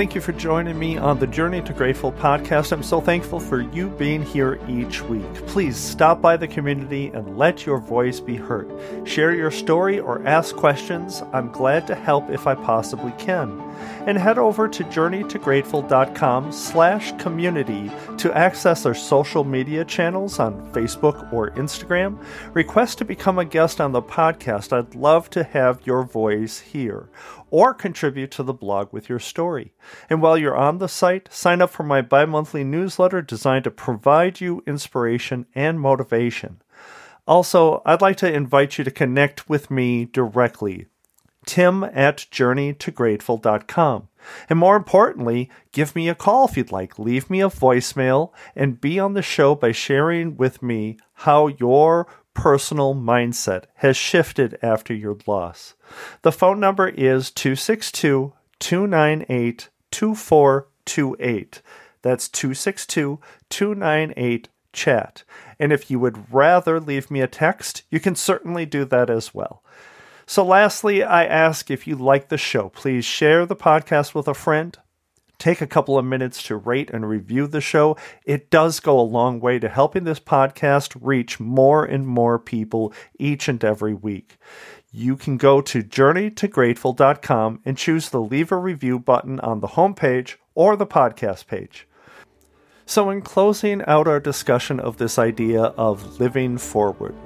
Thank 0.00 0.14
you 0.14 0.22
for 0.22 0.32
joining 0.32 0.78
me 0.78 0.96
on 0.96 1.18
the 1.18 1.26
Journey 1.26 1.60
to 1.60 1.74
Grateful 1.74 2.10
podcast. 2.10 2.72
I'm 2.72 2.82
so 2.82 3.02
thankful 3.02 3.38
for 3.38 3.60
you 3.60 3.90
being 3.90 4.22
here 4.22 4.58
each 4.66 5.02
week. 5.02 5.30
Please 5.46 5.76
stop 5.76 6.22
by 6.22 6.38
the 6.38 6.48
community 6.48 7.08
and 7.08 7.36
let 7.36 7.66
your 7.66 7.76
voice 7.76 8.18
be 8.18 8.34
heard. 8.34 8.72
Share 9.06 9.34
your 9.34 9.50
story 9.50 10.00
or 10.00 10.26
ask 10.26 10.56
questions. 10.56 11.22
I'm 11.34 11.52
glad 11.52 11.86
to 11.86 11.94
help 11.94 12.30
if 12.30 12.46
I 12.46 12.54
possibly 12.54 13.12
can. 13.18 13.50
And 14.06 14.18
head 14.18 14.38
over 14.38 14.68
to 14.68 14.84
journeytograteful.com 14.84 16.52
slash 16.52 17.12
community 17.18 17.90
to 18.18 18.32
access 18.36 18.86
our 18.86 18.94
social 18.94 19.44
media 19.44 19.84
channels 19.84 20.38
on 20.38 20.72
Facebook 20.72 21.32
or 21.32 21.50
Instagram. 21.52 22.22
Request 22.54 22.98
to 22.98 23.04
become 23.04 23.38
a 23.38 23.44
guest 23.44 23.80
on 23.80 23.92
the 23.92 24.02
podcast. 24.02 24.72
I'd 24.72 24.94
love 24.94 25.30
to 25.30 25.44
have 25.44 25.86
your 25.86 26.02
voice 26.02 26.60
here 26.60 27.08
or 27.50 27.74
contribute 27.74 28.30
to 28.30 28.42
the 28.42 28.52
blog 28.52 28.92
with 28.92 29.08
your 29.08 29.18
story. 29.18 29.72
And 30.08 30.22
while 30.22 30.38
you're 30.38 30.56
on 30.56 30.78
the 30.78 30.88
site, 30.88 31.32
sign 31.32 31.60
up 31.60 31.70
for 31.70 31.82
my 31.82 32.00
bi 32.00 32.24
monthly 32.24 32.64
newsletter 32.64 33.22
designed 33.22 33.64
to 33.64 33.70
provide 33.70 34.40
you 34.40 34.62
inspiration 34.66 35.46
and 35.54 35.80
motivation. 35.80 36.62
Also, 37.26 37.82
I'd 37.84 38.00
like 38.00 38.16
to 38.18 38.32
invite 38.32 38.78
you 38.78 38.84
to 38.84 38.90
connect 38.90 39.48
with 39.48 39.70
me 39.70 40.04
directly. 40.04 40.86
Tim 41.46 41.84
at 41.84 42.18
journeytograteful.com. 42.30 44.08
And 44.48 44.58
more 44.58 44.76
importantly, 44.76 45.50
give 45.72 45.96
me 45.96 46.08
a 46.08 46.14
call 46.14 46.46
if 46.46 46.56
you'd 46.56 46.72
like. 46.72 46.98
Leave 46.98 47.30
me 47.30 47.40
a 47.40 47.48
voicemail 47.48 48.32
and 48.54 48.80
be 48.80 48.98
on 48.98 49.14
the 49.14 49.22
show 49.22 49.54
by 49.54 49.72
sharing 49.72 50.36
with 50.36 50.62
me 50.62 50.98
how 51.14 51.48
your 51.48 52.06
personal 52.34 52.94
mindset 52.94 53.64
has 53.76 53.96
shifted 53.96 54.58
after 54.62 54.94
your 54.94 55.16
loss. 55.26 55.74
The 56.22 56.32
phone 56.32 56.60
number 56.60 56.88
is 56.88 57.30
262 57.30 58.32
298 58.58 59.68
2428. 59.90 61.62
That's 62.02 62.28
262 62.28 63.20
298 63.48 64.48
chat. 64.72 65.24
And 65.58 65.72
if 65.72 65.90
you 65.90 65.98
would 65.98 66.32
rather 66.32 66.80
leave 66.80 67.10
me 67.10 67.20
a 67.20 67.26
text, 67.26 67.82
you 67.90 68.00
can 68.00 68.14
certainly 68.14 68.66
do 68.66 68.84
that 68.86 69.10
as 69.10 69.34
well. 69.34 69.62
So, 70.30 70.44
lastly, 70.44 71.02
I 71.02 71.24
ask 71.24 71.72
if 71.72 71.88
you 71.88 71.96
like 71.96 72.28
the 72.28 72.38
show, 72.38 72.68
please 72.68 73.04
share 73.04 73.46
the 73.46 73.56
podcast 73.56 74.14
with 74.14 74.28
a 74.28 74.34
friend 74.34 74.78
take 75.40 75.60
a 75.60 75.66
couple 75.66 75.98
of 75.98 76.04
minutes 76.04 76.40
to 76.44 76.54
rate 76.54 76.90
and 76.90 77.08
review 77.08 77.48
the 77.48 77.60
show. 77.60 77.96
It 78.24 78.48
does 78.48 78.78
go 78.78 79.00
a 79.00 79.02
long 79.02 79.40
way 79.40 79.58
to 79.58 79.68
helping 79.68 80.04
this 80.04 80.20
podcast 80.20 80.96
reach 81.00 81.40
more 81.40 81.84
and 81.84 82.06
more 82.06 82.38
people 82.38 82.92
each 83.18 83.48
and 83.48 83.64
every 83.64 83.94
week. 83.94 84.36
You 84.92 85.16
can 85.16 85.36
go 85.36 85.60
to 85.62 85.82
journeytograteful.com 85.82 87.62
and 87.64 87.76
choose 87.76 88.10
the 88.10 88.20
leave 88.20 88.52
a 88.52 88.56
review 88.56 89.00
button 89.00 89.40
on 89.40 89.58
the 89.58 89.68
homepage 89.68 90.36
or 90.54 90.76
the 90.76 90.86
podcast 90.86 91.48
page. 91.48 91.88
So, 92.86 93.10
in 93.10 93.22
closing 93.22 93.82
out 93.86 94.06
our 94.06 94.20
discussion 94.20 94.78
of 94.78 94.98
this 94.98 95.18
idea 95.18 95.62
of 95.62 96.20
living 96.20 96.58
forward, 96.58 97.16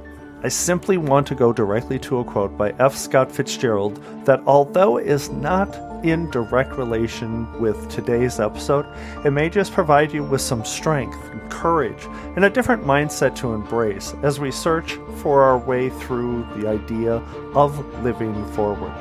I 0.44 0.48
simply 0.48 0.98
want 0.98 1.26
to 1.28 1.35
go 1.35 1.54
directly 1.54 1.98
to 2.00 2.18
a 2.18 2.24
quote 2.24 2.59
by 2.59 2.74
F. 2.78 2.94
Scott 2.94 3.33
Fitzgerald 3.33 3.96
that, 4.26 4.42
although 4.46 4.98
is 4.98 5.30
not 5.30 5.74
in 6.04 6.30
direct 6.30 6.72
relation 6.76 7.50
with 7.59 7.88
today's 7.88 8.38
episode, 8.38 8.85
it 9.24 9.30
may 9.30 9.48
just 9.48 9.72
provide 9.72 10.12
you 10.12 10.22
with 10.22 10.42
some 10.42 10.62
strength 10.62 11.16
and 11.30 11.50
courage 11.50 12.07
and 12.37 12.44
a 12.44 12.50
different 12.50 12.85
mindset 12.85 13.35
to 13.37 13.54
embrace 13.54 14.14
as 14.22 14.38
we 14.38 14.50
search 14.50 14.98
for 15.22 15.40
our 15.40 15.57
way 15.57 15.88
through 15.88 16.46
the 16.59 16.68
idea 16.68 17.14
of 17.54 17.78
living 18.04 18.46
forward. 18.52 18.92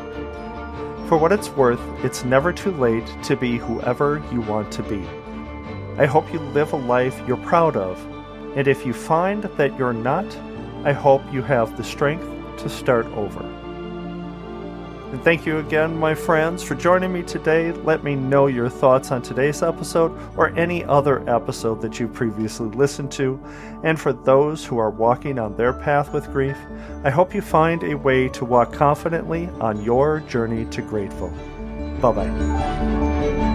For 1.10 1.18
what 1.18 1.34
it's 1.34 1.50
worth, 1.50 1.82
it's 2.06 2.24
never 2.24 2.54
too 2.54 2.72
late 2.72 3.06
to 3.24 3.36
be 3.36 3.58
whoever 3.58 4.24
you 4.32 4.40
want 4.40 4.72
to 4.72 4.84
be. 4.84 5.06
I 6.02 6.06
hope 6.06 6.32
you 6.32 6.40
live 6.40 6.72
a 6.72 6.78
life 6.78 7.22
you're 7.28 7.36
proud 7.36 7.76
of, 7.76 8.00
and 8.56 8.66
if 8.66 8.86
you 8.86 8.94
find 8.94 9.44
that 9.44 9.78
you're 9.78 9.92
not, 9.92 10.26
I 10.84 10.94
hope 10.94 11.22
you 11.32 11.42
have 11.42 11.78
the 11.78 11.84
strength 11.84 12.28
to 12.58 12.70
start 12.70 13.06
over. 13.08 13.44
And 15.14 15.24
thank 15.24 15.46
you 15.46 15.60
again, 15.60 15.96
my 15.96 16.16
friends, 16.16 16.64
for 16.64 16.74
joining 16.74 17.14
me 17.14 17.22
today. 17.22 17.72
Let 17.72 18.04
me 18.04 18.16
know 18.16 18.48
your 18.48 18.68
thoughts 18.68 19.12
on 19.12 19.22
today's 19.22 19.62
episode 19.62 20.12
or 20.36 20.50
any 20.58 20.84
other 20.86 21.24
episode 21.30 21.84
that 21.84 22.00
you 22.00 22.08
previously 22.08 22.70
listened 22.70 23.12
to. 23.12 23.40
And 23.84 24.02
for 24.02 24.12
those 24.12 24.66
who 24.66 24.80
are 24.80 24.90
walking 24.90 25.38
on 25.38 25.56
their 25.56 25.72
path 25.72 26.12
with 26.14 26.32
grief, 26.32 26.58
I 27.04 27.12
hope 27.12 27.36
you 27.36 27.44
find 27.44 27.84
a 27.84 27.94
way 27.94 28.28
to 28.30 28.44
walk 28.44 28.74
confidently 28.74 29.50
on 29.62 29.84
your 29.84 30.22
journey 30.22 30.66
to 30.72 30.82
grateful. 30.82 31.30
Bye 32.02 32.12
bye. 32.12 33.53